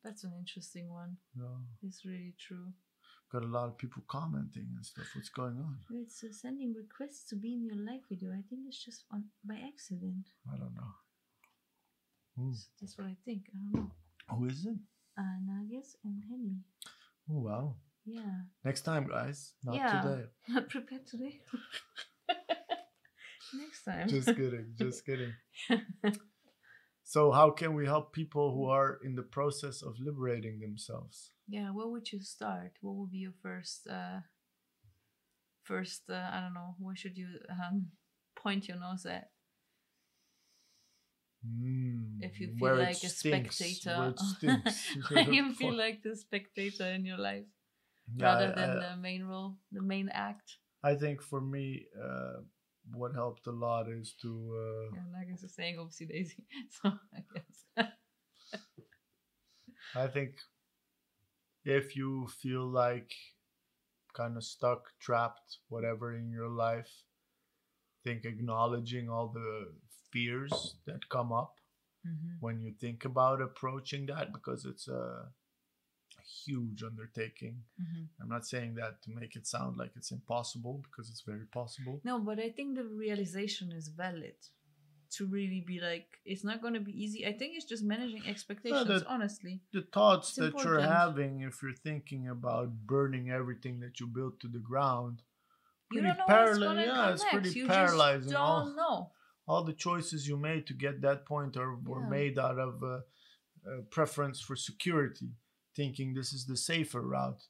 That's 0.03 0.23
an 0.27 0.33
interesting 0.37 0.87
one. 1.01 1.11
yeah 1.41 1.57
It's 1.87 2.01
really 2.05 2.33
true. 2.45 2.67
got 3.31 3.43
a 3.49 3.53
lot 3.57 3.67
of 3.69 3.77
people 3.83 4.03
commenting 4.17 4.67
and 4.75 4.85
stuff 4.85 5.07
what's 5.15 5.29
going 5.41 5.57
on 5.67 5.75
It's 6.01 6.23
uh, 6.23 6.31
sending 6.43 6.73
requests 6.83 7.23
to 7.29 7.35
be 7.43 7.49
in 7.57 7.63
your 7.69 7.79
live 7.89 8.03
video. 8.11 8.29
I 8.31 8.43
think 8.49 8.61
it's 8.67 8.83
just 8.89 9.01
on 9.13 9.21
by 9.49 9.57
accident. 9.71 10.25
i 10.53 10.55
don't 10.61 10.75
know 10.81 10.93
Hmm. 12.35 12.53
So 12.59 12.65
that's 12.81 12.97
what 12.97 13.05
I 13.13 13.15
think. 13.25 13.41
I 13.53 13.57
don't 13.61 13.73
know. 13.73 13.91
who 14.35 14.45
is 14.53 14.65
it 14.65 14.79
Uh, 15.21 15.37
Nagas 15.49 15.89
and 16.05 16.17
Henny. 16.29 16.57
oh 17.31 17.41
wow 17.47 17.65
Yeah. 18.05 18.37
next 18.67 18.81
time 18.89 19.05
guys 19.15 19.39
not 19.63 19.75
Yeah. 19.75 19.93
today 20.01 20.23
Not 20.53 20.65
prepared 20.75 21.05
today. 21.13 21.33
Next 23.53 23.83
time. 23.85 24.07
just 24.09 24.27
kidding 24.35 24.67
just 24.83 25.05
kidding 25.05 25.33
so 27.03 27.31
how 27.31 27.49
can 27.51 27.73
we 27.75 27.85
help 27.85 28.13
people 28.13 28.53
who 28.53 28.65
are 28.65 28.99
in 29.03 29.15
the 29.15 29.23
process 29.23 29.81
of 29.81 29.99
liberating 29.99 30.59
themselves 30.59 31.31
yeah. 31.47 31.69
Where 31.71 31.87
would 31.87 32.09
you 32.13 32.21
start? 32.21 32.71
What 32.81 32.95
would 32.95 33.11
be 33.11 33.17
your 33.17 33.33
first? 33.41 33.85
Uh, 33.85 34.21
first. 35.63 36.03
Uh, 36.09 36.13
I 36.31 36.39
don't 36.41 36.53
know. 36.53 36.75
Where 36.79 36.95
should 36.95 37.17
you 37.17 37.27
um, 37.49 37.87
point 38.35 38.67
your 38.69 38.79
nose 38.79 39.05
at? 39.05 39.29
Hmm, 41.45 42.21
If 42.23 42.39
you 42.39 42.55
feel 42.57 42.77
like 42.77 43.03
a 43.03 43.09
stinks, 43.09 43.57
spectator. 43.57 44.13
stinks. 44.15 44.95
you 45.31 45.53
feel 45.53 45.75
like 45.75 46.01
the 46.01 46.15
spectator 46.15 46.87
in 46.87 47.05
your 47.05 47.17
life 47.17 47.43
Yeah, 48.15 48.25
rather 48.25 48.47
I- 48.47 48.55
than 48.55 48.69
I- 48.69 48.89
the 48.89 48.95
main 49.01 49.23
role, 49.25 49.57
the 49.71 49.81
main 49.81 50.09
act. 50.09 50.57
I 50.83 50.95
think 50.95 51.21
for 51.21 51.39
me, 51.41 51.85
uh, 52.01 52.43
what 52.91 53.13
helped 53.13 53.47
a 53.47 53.51
lot 53.51 53.87
is 53.89 54.13
to 54.21 54.29
uh, 54.57 54.95
Yeah, 54.95 55.19
I 55.19 55.31
was 55.31 55.53
saying, 55.55 55.77
oopsie 55.77 56.07
daisy. 56.07 56.45
So 56.69 56.89
I 57.13 57.19
guess. 57.33 57.65
I 59.95 60.07
think 60.07 60.35
if 61.65 61.95
you 61.95 62.27
feel 62.41 62.65
like 62.67 63.11
kind 64.13 64.37
of 64.37 64.43
stuck, 64.43 64.83
trapped, 64.99 65.57
whatever 65.69 66.15
in 66.15 66.29
your 66.31 66.49
life, 66.49 66.91
think 68.03 68.25
acknowledging 68.25 69.09
all 69.09 69.29
the 69.29 69.73
fears 70.11 70.75
that 70.85 71.09
come 71.09 71.31
up 71.31 71.55
Mhm. 72.05 72.37
when 72.39 72.61
you 72.61 72.73
think 72.73 73.05
about 73.05 73.41
approaching 73.41 74.05
that 74.07 74.31
because 74.33 74.65
it's 74.65 74.87
a 74.87 75.31
huge 76.45 76.83
undertaking. 76.83 77.63
Mhm. 77.81 78.07
I'm 78.21 78.29
not 78.29 78.45
saying 78.45 78.75
that 78.75 79.01
to 79.03 79.11
make 79.11 79.35
it 79.35 79.45
sound 79.47 79.77
like 79.77 79.91
it's 79.95 80.11
impossible 80.11 80.81
because 80.83 81.09
it's 81.09 81.21
very 81.21 81.45
possible. 81.45 82.01
No, 82.03 82.19
but 82.19 82.39
I 82.39 82.49
think 82.51 82.75
the 82.75 82.85
realization 82.85 83.71
is 83.71 83.87
valid 83.89 84.35
to 85.11 85.27
really 85.27 85.61
be 85.61 85.79
like, 85.79 86.07
it's 86.25 86.43
not 86.43 86.61
going 86.61 86.73
to 86.73 86.79
be 86.79 86.91
easy. 87.03 87.25
I 87.27 87.33
think 87.33 87.55
it's 87.55 87.65
just 87.65 87.83
managing 87.83 88.25
expectations, 88.25 88.87
that- 88.87 89.05
honestly. 89.07 89.61
The 89.71 89.83
thoughts 89.83 90.29
It's 90.29 90.37
that 90.37 90.63
you're 90.63 90.81
having 90.81 91.41
if 91.41 91.61
you're 91.61 91.75
thinking 91.75 92.27
about 92.29 92.87
burning 92.87 93.29
everything 93.29 93.79
that 93.81 93.99
you 93.99 94.07
built 94.07 94.39
to 94.39 94.47
the 94.47 94.59
ground, 94.59 95.21
You 95.91 96.01
don't 96.01 96.17
know 96.17 96.25
what's 96.25 96.57
going 96.57 96.77
to 96.77 96.85
yeah, 96.85 96.93
come 96.95 97.13
it's 97.13 97.21
next. 97.23 97.33
pretty 97.33 97.59
you 97.59 97.67
paralyzing. 97.67 98.29
just 98.31 98.35
all- 98.35 98.65
don't 98.65 98.75
know. 98.75 99.11
all 99.45 99.63
the 99.63 99.73
choices 99.73 100.27
you 100.27 100.37
made 100.37 100.65
to 100.67 100.73
get 100.73 101.01
that 101.01 101.25
point 101.25 101.57
are 101.57 101.75
were 101.75 102.01
Yeah. 102.01 102.09
made 102.09 102.39
out 102.39 102.57
of 102.57 102.81
uh, 102.81 103.01
uh, 103.69 103.81
preference 103.91 104.39
for 104.41 104.55
security, 104.55 105.29
thinking 105.75 106.13
this 106.13 106.33
is 106.33 106.45
the 106.45 106.57
safer 106.57 107.01
route. 107.01 107.43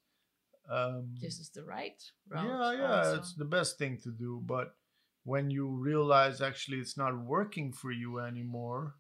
Um, 0.70 1.16
This 1.20 1.40
is 1.40 1.50
the 1.50 1.64
right 1.64 2.02
route. 2.30 2.46
yeah, 2.48 2.72
yeah, 2.82 2.98
also. 3.00 3.18
it's 3.18 3.34
the 3.36 3.46
best 3.46 3.78
thing 3.78 3.98
to 4.04 4.12
do. 4.12 4.42
But 4.46 4.76
when 5.24 5.50
you 5.52 5.68
realize 5.68 6.42
actually 6.42 6.80
it's 6.80 6.98
not 6.98 7.18
working 7.26 7.74
for 7.74 7.92
you 7.92 8.20
anymore, 8.20 8.96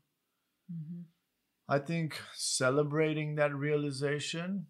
Mhm. 0.71 1.05
I 1.67 1.79
think 1.79 2.19
celebrating 2.33 3.35
that 3.35 3.55
realization 3.55 4.67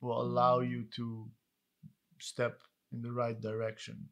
will 0.00 0.20
allow 0.20 0.60
Mm. 0.60 0.70
you 0.70 0.84
to 0.96 1.30
step 2.18 2.62
in 2.92 3.02
the 3.02 3.12
right 3.12 3.40
direction. 3.40 4.08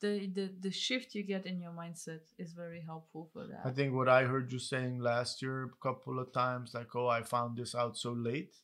The, 0.00 0.26
the 0.26 0.46
the 0.60 0.70
shift 0.70 1.14
you 1.14 1.22
get 1.22 1.46
in 1.46 1.60
your 1.60 1.72
mindset 1.72 2.32
is 2.38 2.52
very 2.52 2.80
helpful 2.82 3.28
for 3.32 3.46
that. 3.46 3.64
I 3.64 3.72
think 3.72 3.94
what 3.94 4.08
I 4.08 4.24
heard 4.24 4.52
you 4.52 4.58
saying 4.58 4.98
last 5.00 5.40
year 5.42 5.64
a 5.64 5.76
couple 5.82 6.18
of 6.18 6.32
times, 6.32 6.74
like, 6.74 6.94
oh, 6.94 7.08
I 7.08 7.22
found 7.22 7.56
this 7.56 7.74
out 7.74 7.96
so 7.96 8.12
late. 8.12 8.54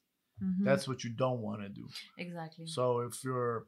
Mhm. 0.42 0.64
That's 0.64 0.86
what 0.88 1.04
you 1.04 1.10
don't 1.10 1.40
want 1.42 1.60
to 1.62 1.68
do. 1.68 1.86
exactly. 2.18 2.66
So 2.66 3.00
if 3.00 3.22
you're 3.24 3.66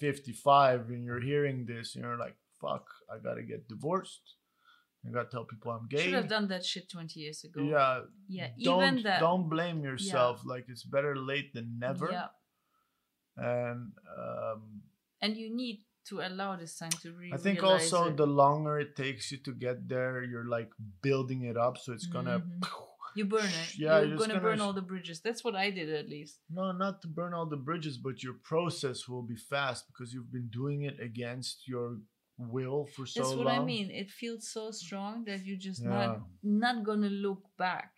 55 0.00 0.90
and 0.90 1.04
you're 1.04 1.20
hearing 1.20 1.66
this 1.66 1.94
and 1.94 2.04
you're 2.04 2.16
like, 2.18 2.36
fuck, 2.60 2.86
I 3.12 3.18
gotta 3.18 3.42
get 3.42 3.68
divorced. 3.68 4.22
I 5.06 5.10
gotta 5.10 5.28
tell 5.30 5.44
people 5.44 5.70
I'm 5.72 5.86
gay. 5.88 5.98
You 5.98 6.04
should 6.04 6.14
have 6.14 6.28
done 6.28 6.48
that 6.48 6.64
shit 6.64 6.88
20 6.90 7.20
years 7.20 7.44
ago. 7.44 7.60
Yeah. 7.62 8.02
Yeah, 8.28 8.48
Don't 8.62 8.82
even 8.84 9.02
that. 9.04 9.20
don't 9.20 9.48
blame 9.48 9.82
yourself. 9.82 10.42
Like 10.44 10.64
it's 10.68 10.82
better 10.84 11.14
late 11.16 11.52
than 11.54 11.78
never. 11.78 12.10
Yeah. 12.10 12.28
And 13.36 13.92
um, 14.18 14.82
And 15.20 15.36
you 15.36 15.54
need 15.54 15.84
to 16.08 16.20
allow 16.20 16.56
this 16.56 16.76
time 16.76 16.90
to 17.02 17.12
really 17.12 17.32
I 17.32 17.36
think 17.36 17.62
also 17.62 18.06
it. 18.08 18.16
the 18.16 18.26
longer 18.26 18.78
it 18.80 18.96
takes 18.96 19.30
you 19.30 19.38
to 19.38 19.52
get 19.52 19.88
there, 19.88 20.22
you're 20.24 20.48
like 20.48 20.70
building 21.02 21.42
it 21.44 21.56
up, 21.56 21.78
so 21.78 21.92
it's 21.92 22.06
gonna. 22.06 22.40
Mhm. 22.40 22.60
You 23.18 23.24
burn 23.24 23.44
it. 23.64 23.70
Yeah, 23.76 23.98
You're 23.98 24.08
you're 24.08 24.18
gonna, 24.18 24.34
just 24.34 24.42
burn 24.42 24.58
gonna 24.58 24.66
all 24.66 24.72
the 24.80 24.88
bridges. 24.92 25.20
That's 25.20 25.42
what 25.44 25.54
I 25.64 25.70
did 25.78 25.88
at 26.02 26.08
least. 26.08 26.34
No, 26.58 26.72
not 26.84 26.94
to 27.02 27.08
burn 27.18 27.32
all 27.34 27.46
the 27.54 27.62
bridges, 27.68 27.96
but 28.06 28.22
your 28.22 28.36
process 28.52 28.98
will 29.08 29.22
be 29.34 29.36
fast 29.36 29.80
because 29.88 30.08
you've 30.14 30.32
been 30.38 30.48
doing 30.60 30.82
it 30.90 30.96
against 31.10 31.56
your 31.72 31.98
will 32.38 32.86
for 32.94 33.04
so 33.06 33.20
long. 33.22 33.28
That's 33.30 33.36
what 33.38 33.46
long. 33.46 33.62
I 33.62 33.64
mean. 33.72 33.90
It 33.90 34.10
feels 34.10 34.48
so 34.56 34.70
strong 34.70 35.24
that 35.28 35.44
you're 35.46 35.58
just 35.70 35.82
Yeah. 35.82 35.90
not 35.90 36.20
not 36.64 36.76
gonna 36.88 37.10
look 37.26 37.42
back. 37.66 37.92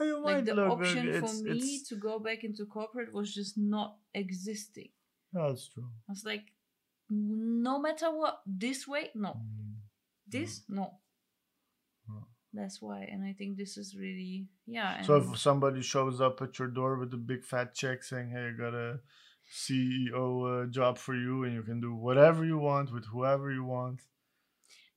You 0.00 0.18
Like 0.24 0.46
the 0.46 0.56
option 0.74 1.04
for 1.22 1.32
me 1.44 1.50
it's- 1.50 1.88
to 1.90 1.94
go 2.08 2.18
back 2.18 2.40
into 2.42 2.64
corporate 2.64 3.12
was 3.12 3.28
just 3.40 3.58
not 3.58 3.90
existing. 4.14 4.90
That's 5.32 5.68
true. 5.68 5.90
I 6.08 6.12
was 6.12 6.24
like, 6.24 6.46
no 7.10 7.78
matter 7.86 8.08
what, 8.20 8.40
this 8.46 8.88
way, 8.88 9.10
no. 9.14 9.32
Mm. 9.34 9.74
This, 10.26 10.62
no. 10.68 10.86
That's 12.52 12.82
why, 12.82 13.08
and 13.10 13.22
I 13.22 13.32
think 13.32 13.56
this 13.56 13.76
is 13.76 13.96
really, 13.96 14.46
yeah. 14.66 15.02
So 15.02 15.16
if 15.16 15.38
somebody 15.38 15.82
shows 15.82 16.20
up 16.20 16.42
at 16.42 16.58
your 16.58 16.68
door 16.68 16.98
with 16.98 17.14
a 17.14 17.16
big 17.16 17.44
fat 17.44 17.74
check 17.74 18.02
saying, 18.02 18.30
"Hey, 18.30 18.50
I 18.52 18.58
got 18.58 18.74
a 18.74 19.00
CEO 19.52 20.64
uh, 20.64 20.66
job 20.66 20.98
for 20.98 21.14
you, 21.14 21.44
and 21.44 21.54
you 21.54 21.62
can 21.62 21.80
do 21.80 21.94
whatever 21.94 22.44
you 22.44 22.58
want 22.58 22.92
with 22.92 23.06
whoever 23.06 23.52
you 23.52 23.64
want," 23.64 24.00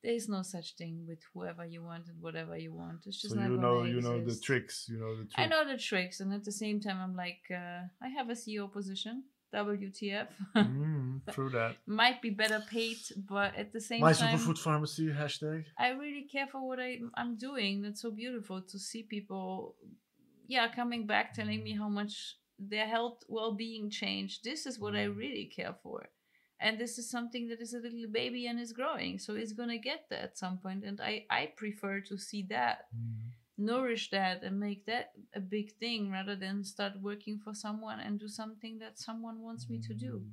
there 0.03 0.13
is 0.13 0.27
no 0.27 0.41
such 0.41 0.75
thing 0.75 1.05
with 1.07 1.19
whoever 1.33 1.65
you 1.65 1.81
want 1.81 2.09
and 2.09 2.21
whatever 2.21 2.57
you 2.57 2.73
want. 2.73 3.05
It's 3.05 3.21
just 3.21 3.33
so 3.33 3.39
not 3.39 3.49
you 3.49 3.57
know, 3.57 3.83
you 3.83 4.01
know 4.01 4.23
the 4.23 4.35
tricks. 4.35 4.87
You 4.89 4.99
know 4.99 5.15
the 5.15 5.23
tricks. 5.23 5.35
I 5.37 5.45
know 5.45 5.65
the 5.65 5.77
tricks, 5.77 6.19
and 6.19 6.33
at 6.33 6.43
the 6.43 6.51
same 6.51 6.81
time, 6.81 6.97
I'm 6.99 7.15
like, 7.15 7.39
uh, 7.49 7.81
I 8.01 8.09
have 8.09 8.29
a 8.29 8.33
CEO 8.33 8.71
position. 8.71 9.23
WTF? 9.53 10.27
mm, 10.55 11.21
true 11.33 11.49
that. 11.49 11.75
Might 11.85 12.21
be 12.21 12.29
better 12.31 12.61
paid, 12.69 12.97
but 13.29 13.55
at 13.55 13.71
the 13.73 13.79
same 13.81 14.01
My 14.01 14.13
time, 14.13 14.31
My 14.31 14.37
superfood 14.37 14.57
pharmacy 14.57 15.07
hashtag. 15.07 15.65
I 15.77 15.89
really 15.89 16.23
care 16.31 16.47
for 16.47 16.61
what 16.67 16.79
I, 16.79 16.99
I'm 17.15 17.37
doing. 17.37 17.81
That's 17.81 18.01
so 18.01 18.11
beautiful 18.11 18.61
to 18.61 18.79
see 18.79 19.03
people, 19.03 19.75
yeah, 20.47 20.67
coming 20.73 21.05
back 21.07 21.33
telling 21.33 21.63
me 21.63 21.73
how 21.73 21.89
much 21.89 22.37
their 22.59 22.87
health 22.87 23.23
well-being 23.27 23.89
changed. 23.89 24.43
This 24.43 24.65
is 24.65 24.79
what 24.79 24.95
I 24.95 25.05
Mm. 25.07 25.17
really 25.17 25.45
care 25.45 25.75
for, 25.83 25.97
and 26.59 26.77
this 26.79 26.97
is 26.97 27.09
something 27.09 27.47
that 27.49 27.59
is 27.61 27.73
a 27.73 27.79
little 27.79 28.07
baby 28.11 28.47
and 28.47 28.59
is 28.59 28.71
growing, 28.73 29.19
so 29.19 29.35
it's 29.35 29.53
gonna 29.53 29.77
get 29.79 30.01
there 30.09 30.23
at 30.29 30.37
some 30.37 30.57
point. 30.59 30.83
And 30.85 31.01
I, 31.01 31.25
I 31.29 31.47
prefer 31.55 31.99
to 32.09 32.17
see 32.17 32.43
that, 32.49 32.77
Mm. 32.95 33.31
Nourish 33.57 34.09
that, 34.11 34.43
and 34.43 34.59
make 34.59 34.85
that 34.85 35.11
a 35.35 35.39
big 35.39 35.71
thing 35.73 36.11
rather 36.11 36.35
than 36.35 36.63
start 36.63 36.93
working 37.01 37.39
for 37.43 37.53
someone 37.53 37.99
and 37.99 38.19
do 38.19 38.27
something 38.27 38.79
that 38.79 38.97
someone 38.99 39.41
wants 39.41 39.69
me 39.69 39.79
to 39.87 39.93
do. 39.93 40.21
Mm. 40.23 40.29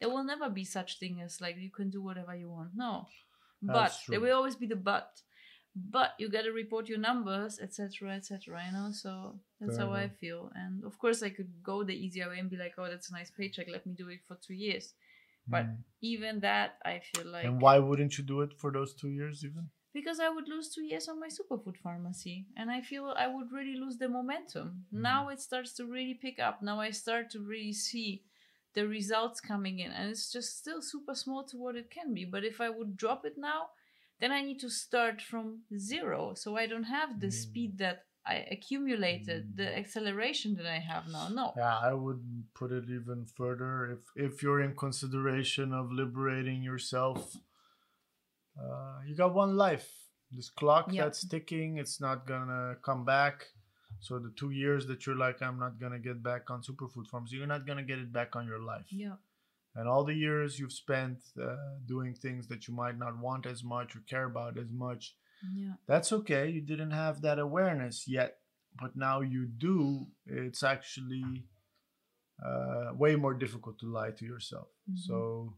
there 0.00 0.08
will 0.10 0.24
never 0.24 0.48
be 0.48 0.64
such 0.64 0.98
thing 0.98 1.20
as 1.20 1.40
like 1.40 1.56
you 1.58 1.70
can 1.70 1.90
do 1.90 2.02
whatever 2.02 2.34
you 2.34 2.48
want. 2.50 2.70
No. 2.74 3.06
But 3.62 3.92
there 4.08 4.20
will 4.20 4.36
always 4.36 4.56
be 4.56 4.66
the 4.66 4.76
but. 4.76 5.10
But 5.74 6.14
you 6.18 6.28
got 6.28 6.42
to 6.42 6.50
report 6.50 6.88
your 6.88 6.98
numbers 6.98 7.60
etc 7.60 8.14
etc 8.16 8.64
you 8.66 8.72
know? 8.72 8.88
So 8.92 9.38
that's 9.60 9.76
Fair 9.76 9.86
how 9.86 9.92
i 9.92 10.08
feel. 10.08 10.50
And 10.54 10.84
of 10.84 10.98
course 10.98 11.22
i 11.22 11.30
could 11.30 11.50
go 11.62 11.84
the 11.84 11.94
easier 11.94 12.28
way 12.28 12.38
and 12.40 12.50
be 12.50 12.56
like 12.56 12.74
oh 12.78 12.88
that's 12.90 13.10
a 13.10 13.12
nice 13.12 13.30
paycheck. 13.30 13.68
Let 13.68 13.86
me 13.86 13.94
do 13.94 14.08
it 14.08 14.20
for 14.26 14.36
two 14.46 14.54
years. 14.54 14.94
But 15.46 15.66
Mm. 15.66 15.76
even 16.02 16.40
that 16.40 16.78
i 16.84 17.00
feel 17.10 17.26
like 17.26 17.44
and 17.44 17.60
why 17.60 17.78
wouldn't 17.78 18.18
you 18.18 18.24
do 18.24 18.40
it 18.42 18.52
for 18.60 18.70
those 18.70 18.94
two 18.94 19.08
years 19.10 19.44
even? 19.44 19.70
Because 19.92 20.20
I 20.20 20.28
would 20.28 20.48
lose 20.48 20.68
two 20.68 20.82
years 20.82 21.08
on 21.08 21.18
my 21.20 21.28
superfood 21.28 21.76
pharmacy, 21.76 22.46
and 22.56 22.70
I 22.70 22.80
feel 22.80 23.14
I 23.16 23.26
would 23.26 23.52
really 23.52 23.76
lose 23.76 23.96
the 23.98 24.08
momentum. 24.08 24.84
Mm. 24.94 25.00
Now 25.00 25.28
it 25.28 25.40
starts 25.40 25.72
to 25.74 25.84
really 25.86 26.14
pick 26.14 26.38
up. 26.38 26.62
Now 26.62 26.80
I 26.80 26.90
start 26.90 27.30
to 27.30 27.40
really 27.40 27.72
see 27.72 28.22
the 28.74 28.86
results 28.86 29.40
coming 29.40 29.78
in, 29.80 29.90
and 29.90 30.10
it's 30.10 30.30
just 30.30 30.58
still 30.58 30.82
super 30.82 31.14
small 31.14 31.42
to 31.44 31.56
what 31.56 31.76
it 31.76 31.90
can 31.90 32.14
be. 32.14 32.24
But 32.24 32.44
if 32.44 32.60
I 32.60 32.68
would 32.68 32.96
drop 32.96 33.24
it 33.24 33.36
now, 33.38 33.70
then 34.20 34.30
I 34.32 34.42
need 34.42 34.60
to 34.60 34.68
start 34.70 35.22
from 35.22 35.62
zero, 35.76 36.34
so 36.34 36.56
I 36.56 36.66
don't 36.66 36.84
have 36.84 37.20
the 37.20 37.28
Mm. 37.28 37.32
speed 37.32 37.78
that 37.78 38.04
I 38.26 38.46
accumulated, 38.50 39.56
the 39.56 39.78
acceleration 39.78 40.54
that 40.56 40.66
I 40.66 40.80
have 40.80 41.08
now. 41.08 41.28
No, 41.28 41.54
Yeah, 41.56 41.78
I 41.78 41.94
would 41.94 42.22
put 42.54 42.72
it 42.72 42.84
even 42.90 43.24
further. 43.24 43.72
If 43.94 44.00
if 44.26 44.42
you're 44.42 44.60
in 44.60 44.76
consideration 44.76 45.72
of 45.72 45.90
liberating 45.90 46.62
yourself, 46.62 47.36
uh, 48.62 49.00
you 49.06 49.14
got 49.14 49.34
one 49.34 49.56
life. 49.56 49.88
This 50.30 50.50
clock 50.50 50.92
Yeah. 50.92 51.04
that's 51.04 51.24
ticking, 51.26 51.78
it's 51.78 52.00
not 52.00 52.26
gonna 52.26 52.76
come 52.82 53.04
back. 53.04 53.46
So 54.00 54.18
the 54.18 54.30
two 54.30 54.50
years 54.50 54.86
that 54.86 55.06
you're 55.06 55.16
like, 55.16 55.40
I'm 55.42 55.58
not 55.58 55.78
gonna 55.78 55.98
get 55.98 56.22
back 56.22 56.50
on 56.50 56.62
superfood 56.62 57.06
farms, 57.08 57.32
you're 57.32 57.46
not 57.46 57.66
gonna 57.66 57.82
get 57.82 57.98
it 57.98 58.12
back 58.12 58.36
on 58.36 58.46
your 58.46 58.60
life. 58.60 58.92
yeah, 58.92 59.16
And 59.74 59.88
all 59.88 60.04
the 60.04 60.14
years 60.14 60.58
you've 60.58 60.72
spent 60.72 61.18
uh, 61.40 61.56
doing 61.86 62.14
things 62.14 62.46
that 62.48 62.68
you 62.68 62.74
might 62.74 62.98
not 62.98 63.16
want 63.18 63.46
as 63.46 63.62
much 63.64 63.96
or 63.96 64.00
care 64.00 64.24
about 64.24 64.58
as 64.58 64.70
much, 64.72 65.16
yeah, 65.54 65.74
that's 65.86 66.12
okay. 66.12 66.48
You 66.50 66.60
didn't 66.60 66.90
have 66.90 67.22
that 67.22 67.38
awareness 67.38 68.06
yet, 68.08 68.40
but 68.80 68.96
now 68.96 69.20
you 69.20 69.46
do. 69.46 70.08
It's 70.26 70.62
actually 70.62 71.46
uh, 72.44 72.92
way 72.94 73.16
more 73.16 73.34
difficult 73.34 73.78
to 73.80 73.86
lie 73.86 74.10
to 74.12 74.24
yourself. 74.24 74.68
Mhm. 74.90 74.98
So 74.98 75.54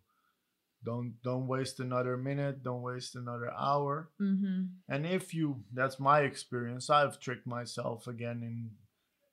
don't 0.85 1.15
don't 1.23 1.47
waste 1.47 1.81
another 1.81 2.17
minute. 2.17 2.63
Don't 2.63 2.83
waste 2.83 3.15
another 3.17 3.51
hour. 3.53 4.09
mm-hmm. 4.21 4.65
And 4.89 5.07
if 5.07 5.33
you, 5.35 5.63
that's 5.73 6.01
my 6.01 6.21
experience. 6.23 6.91
I've 6.91 7.21
tricked 7.21 7.47
myself 7.47 8.07
again 8.09 8.43
in 8.43 8.71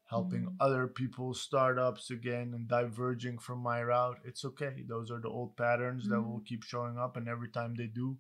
helping 0.05 0.45
Mhm. 0.45 0.55
other 0.59 0.87
people's 0.87 1.41
startups 1.41 2.11
again 2.11 2.53
and 2.53 2.67
diverging 2.67 3.39
from 3.39 3.59
my 3.59 3.83
route. 3.83 4.19
It's 4.23 4.45
okay. 4.45 4.83
Those 4.87 5.11
are 5.11 5.19
the 5.19 5.29
old 5.29 5.57
patterns 5.57 6.07
that 6.09 6.15
Mhm. 6.21 6.27
will 6.29 6.39
keep 6.41 6.63
showing 6.63 6.97
up, 6.97 7.17
and 7.17 7.27
every 7.27 7.49
time 7.49 7.75
they 7.75 7.87
do, 7.87 8.17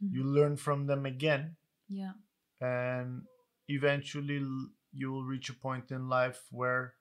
you 0.00 0.24
learn 0.24 0.56
from 0.56 0.86
them 0.86 1.06
again 1.06 1.56
yeah, 1.88 2.14
and 2.60 3.26
eventually 3.68 4.40
you 4.92 5.12
will 5.12 5.24
reach 5.24 5.48
a 5.50 5.54
point 5.54 5.90
in 5.90 6.08
life 6.08 6.40
where 6.50 6.94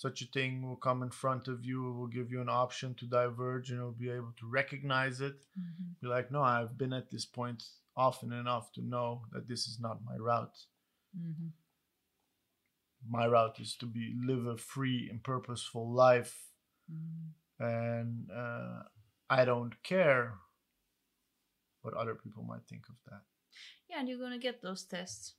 such 0.00 0.22
a 0.22 0.26
thing 0.36 0.62
will 0.66 0.76
come 0.88 1.02
in 1.02 1.10
front 1.10 1.46
of 1.46 1.62
you, 1.62 1.78
it 1.90 1.92
will 1.98 2.06
give 2.18 2.30
you 2.32 2.40
an 2.40 2.48
option 2.48 2.94
to 2.94 3.04
diverge 3.04 3.68
and 3.70 3.78
you'll 3.78 3.92
be 4.06 4.08
able 4.08 4.32
to 4.38 4.46
recognize 4.46 5.20
it. 5.20 5.36
Mhm. 5.58 6.00
Be 6.00 6.06
like, 6.08 6.30
no, 6.30 6.42
I've 6.42 6.78
been 6.78 6.94
at 6.94 7.10
this 7.10 7.26
point 7.26 7.62
often 7.94 8.32
enough 8.32 8.72
to 8.72 8.80
know 8.80 9.26
that 9.32 9.46
this 9.46 9.66
is 9.68 9.78
not 9.78 10.02
my 10.02 10.16
route. 10.16 10.58
Mhm. 11.14 11.52
My 13.06 13.26
route 13.26 13.60
is 13.60 13.76
to 13.76 13.86
be 13.86 14.14
live 14.24 14.46
a 14.46 14.56
free 14.56 15.10
and 15.10 15.22
purposeful 15.22 15.92
life 15.92 16.34
Mhm. 16.90 17.34
and 17.58 18.30
uh, 18.30 18.82
I 19.28 19.44
don't 19.44 19.82
care 19.82 20.38
what 21.82 21.92
other 21.94 22.14
people 22.14 22.42
might 22.42 22.66
think 22.66 22.88
of 22.88 22.96
that. 23.10 23.22
Yeah, 23.88 23.98
and 24.00 24.08
you're 24.08 24.18
gonna 24.24 24.38
get 24.38 24.62
those 24.62 24.84
tests 24.86 25.34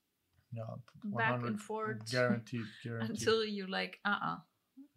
No, 0.54 0.84
Back 1.04 1.42
and 1.46 1.60
forth. 1.60 2.12
guaranteed, 2.12 2.68
guaranteed. 2.84 3.10
until 3.28 3.46
you're 3.46 3.70
like, 3.70 4.00
uh, 4.04 4.20
uh 4.22 4.40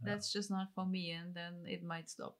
that's 0.02 0.32
just 0.32 0.50
not 0.50 0.68
for 0.74 0.86
me, 0.86 1.10
and 1.12 1.34
then 1.34 1.64
it 1.66 1.82
might 1.82 2.08
stop. 2.10 2.36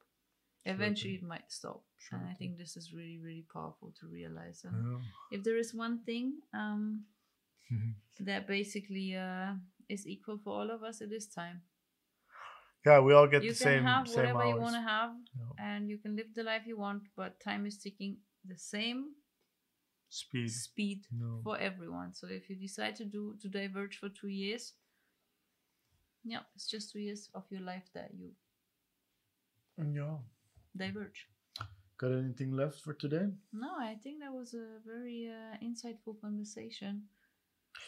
Eventually, 0.66 1.14
it 1.16 1.22
might 1.22 1.52
stop, 1.52 1.82
Sure 1.98 2.18
and 2.18 2.28
I 2.28 2.32
think 2.34 2.56
this 2.56 2.76
is 2.76 2.92
really, 2.94 3.18
really 3.18 3.44
powerful 3.52 3.92
to 4.00 4.06
realize. 4.06 4.64
And 4.64 4.74
Yeah. 4.86 4.98
if 5.38 5.44
there 5.44 5.58
is 5.58 5.74
one 5.74 5.98
thing 6.04 6.40
um, 6.54 7.04
that 8.20 8.46
basically 8.46 9.14
uh, 9.16 9.54
is 9.88 10.06
equal 10.06 10.38
for 10.38 10.54
all 10.58 10.70
of 10.70 10.82
us, 10.82 11.00
it 11.02 11.12
is 11.12 11.26
time. 11.26 11.62
yeah, 12.86 13.00
we 13.00 13.12
all 13.14 13.26
get 13.26 13.42
you 13.42 13.52
the 13.52 13.58
can 13.58 13.84
have 13.84 14.08
same 14.08 14.16
whatever 14.16 14.44
you 14.46 14.56
want 14.60 14.74
to 14.74 14.80
have, 14.80 15.10
Yeah. 15.36 15.64
and 15.66 15.88
you 15.90 15.98
can 15.98 16.16
live 16.16 16.32
the 16.34 16.42
life 16.42 16.62
you 16.66 16.78
want, 16.78 17.02
but 17.16 17.40
time 17.40 17.66
is 17.66 17.78
ticking 17.78 18.18
the 18.44 18.56
same 18.56 19.14
Speed. 20.08 20.50
speed 20.50 21.06
No. 21.10 21.40
for 21.42 21.58
everyone. 21.58 22.14
So 22.14 22.26
if 22.28 22.48
you 22.48 22.56
decide 22.56 22.96
to 22.96 23.04
do 23.04 23.36
to 23.40 23.48
diverge 23.48 23.98
for 23.98 24.08
two 24.08 24.28
years, 24.28 24.72
yeah, 26.24 26.40
it's 26.54 26.68
just 26.68 26.92
two 26.92 27.00
years 27.00 27.30
of 27.34 27.44
your 27.50 27.60
life 27.62 27.88
that 27.94 28.10
you 28.14 28.32
Yeah. 29.78 30.18
diverge. 30.76 31.28
Got 31.98 32.12
anything 32.12 32.52
left 32.52 32.80
for 32.80 32.94
today? 32.94 33.30
No, 33.52 33.70
I 33.78 33.96
think 34.02 34.20
that 34.20 34.32
was 34.32 34.54
a 34.54 34.80
very 34.84 35.28
uh, 35.30 35.56
insightful 35.64 36.20
conversation. 36.20 37.04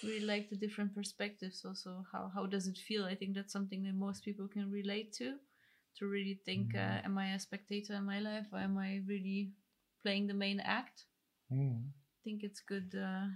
Really 0.03 0.25
like 0.25 0.51
the 0.51 0.57
different 0.57 0.95
perspectives. 0.95 1.65
Also, 1.65 2.05
how 2.13 2.31
how 2.35 2.47
does 2.47 2.67
it 2.69 2.79
feel? 2.79 3.05
I 3.05 3.15
think 3.15 3.35
that's 3.35 3.53
something 3.53 3.83
that 3.85 3.95
most 3.95 4.25
people 4.25 4.49
can 4.49 4.71
relate 4.71 5.13
to. 5.15 5.39
To 5.99 6.07
really 6.07 6.41
think, 6.45 6.75
uh, 6.75 7.01
Mhm. 7.01 7.05
am 7.05 7.19
I 7.19 7.33
a 7.35 7.39
spectator 7.39 7.95
in 7.95 8.05
my 8.05 8.21
life, 8.21 8.47
or 8.53 8.59
am 8.59 8.79
I 8.79 9.03
really 9.07 9.53
playing 10.03 10.27
the 10.29 10.35
main 10.35 10.61
act? 10.61 11.07
Mm. 11.51 11.93
I 11.93 12.19
think 12.25 12.43
it's 12.45 12.61
good 12.61 12.95
uh, 12.95 13.29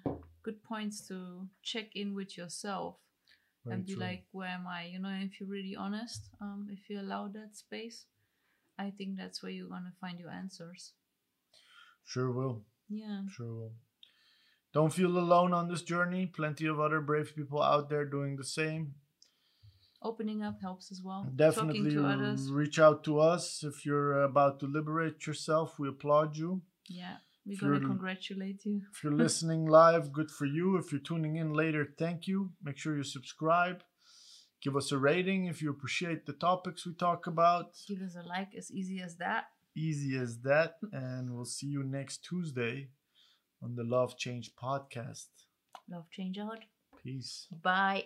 good 0.43 0.63
points 0.65 1.07
to 1.09 1.49
check 1.63 1.97
in 1.97 2.15
with 2.15 2.37
yourself 2.37 2.97
Very 3.65 3.77
and 3.77 3.87
be 3.87 3.95
true. 3.95 4.03
like, 4.03 4.25
where 4.33 4.49
am 4.49 4.67
I? 4.67 4.87
You 4.87 5.01
know, 5.01 5.15
if 5.21 5.41
you're 5.41 5.49
really 5.49 5.77
honest, 5.77 6.31
um, 6.41 6.69
if 6.71 6.89
you 6.89 7.01
allow 7.01 7.29
that 7.29 7.57
space, 7.57 8.07
I 8.79 8.91
think 8.91 9.17
that's 9.17 9.43
where 9.43 9.53
you're 9.53 9.69
gonna 9.69 9.93
find 10.01 10.19
your 10.19 10.31
answers. 10.31 10.93
Sure 12.05 12.31
will. 12.31 12.63
Yeah. 12.89 13.23
Sure 13.29 13.53
will. 13.55 13.73
Don't 14.73 14.93
feel 14.93 15.19
alone 15.19 15.53
on 15.53 15.69
this 15.69 15.83
journey. 15.83 16.27
Plenty 16.27 16.67
of 16.67 16.81
other 16.81 17.01
brave 17.01 17.35
people 17.35 17.63
out 17.63 17.89
there 17.89 18.05
doing 18.05 18.37
the 18.37 18.45
same. 18.45 18.95
Opening 20.03 20.43
up 20.43 20.61
helps 20.63 20.91
as 20.91 21.03
well. 21.03 21.27
Definitely 21.37 21.97
reach 22.51 22.79
out 22.79 23.05
to 23.05 23.21
us 23.21 23.63
if 23.63 23.85
you're 23.85 24.23
about 24.23 24.59
to 24.61 24.67
liberate 24.67 25.27
yourself. 25.27 25.79
We 25.79 25.89
applaud 25.89 26.37
you. 26.37 26.63
Yeah. 26.89 27.17
We're 27.47 27.53
If 27.55 27.61
gonna 27.61 27.81
congratulate 27.81 28.65
you. 28.65 28.83
If 28.93 29.03
you're 29.03 29.13
listening 29.13 29.67
live, 29.67 30.13
good 30.13 30.31
for 30.31 30.47
you. 30.47 30.77
If 30.77 30.93
you're 30.93 31.01
tuning 31.01 31.37
in 31.37 31.53
later, 31.53 31.95
thank 31.99 32.27
you. 32.27 32.53
Make 32.63 32.79
sure 32.79 32.97
you 32.97 33.03
subscribe. 33.03 33.83
Give 34.63 34.77
us 34.77 34.93
a 34.93 34.99
rating 34.99 35.47
if 35.47 35.63
you 35.63 35.71
appreciate 35.71 36.27
the 36.27 36.35
topics 36.35 36.87
we 36.87 36.95
talk 36.95 37.27
about. 37.27 37.73
Give 37.89 38.03
us 38.03 38.15
a 38.15 38.23
like 38.23 38.55
as 38.57 38.71
easy 38.71 39.01
as 39.01 39.17
that. 39.17 39.45
Easy 39.75 40.19
as 40.19 40.41
that. 40.41 40.75
And 40.93 41.35
we'll 41.35 41.47
see 41.47 41.69
you 41.69 41.83
next 41.83 42.25
Tuesday 42.25 42.89
on 43.63 43.75
the 43.75 43.85
Love 43.85 44.19
Change 44.19 44.51
podcast. 44.63 45.29
Love 45.89 46.11
change 46.11 46.39
out. 46.39 46.61
Peace. 47.03 47.47
Bye. 47.63 48.05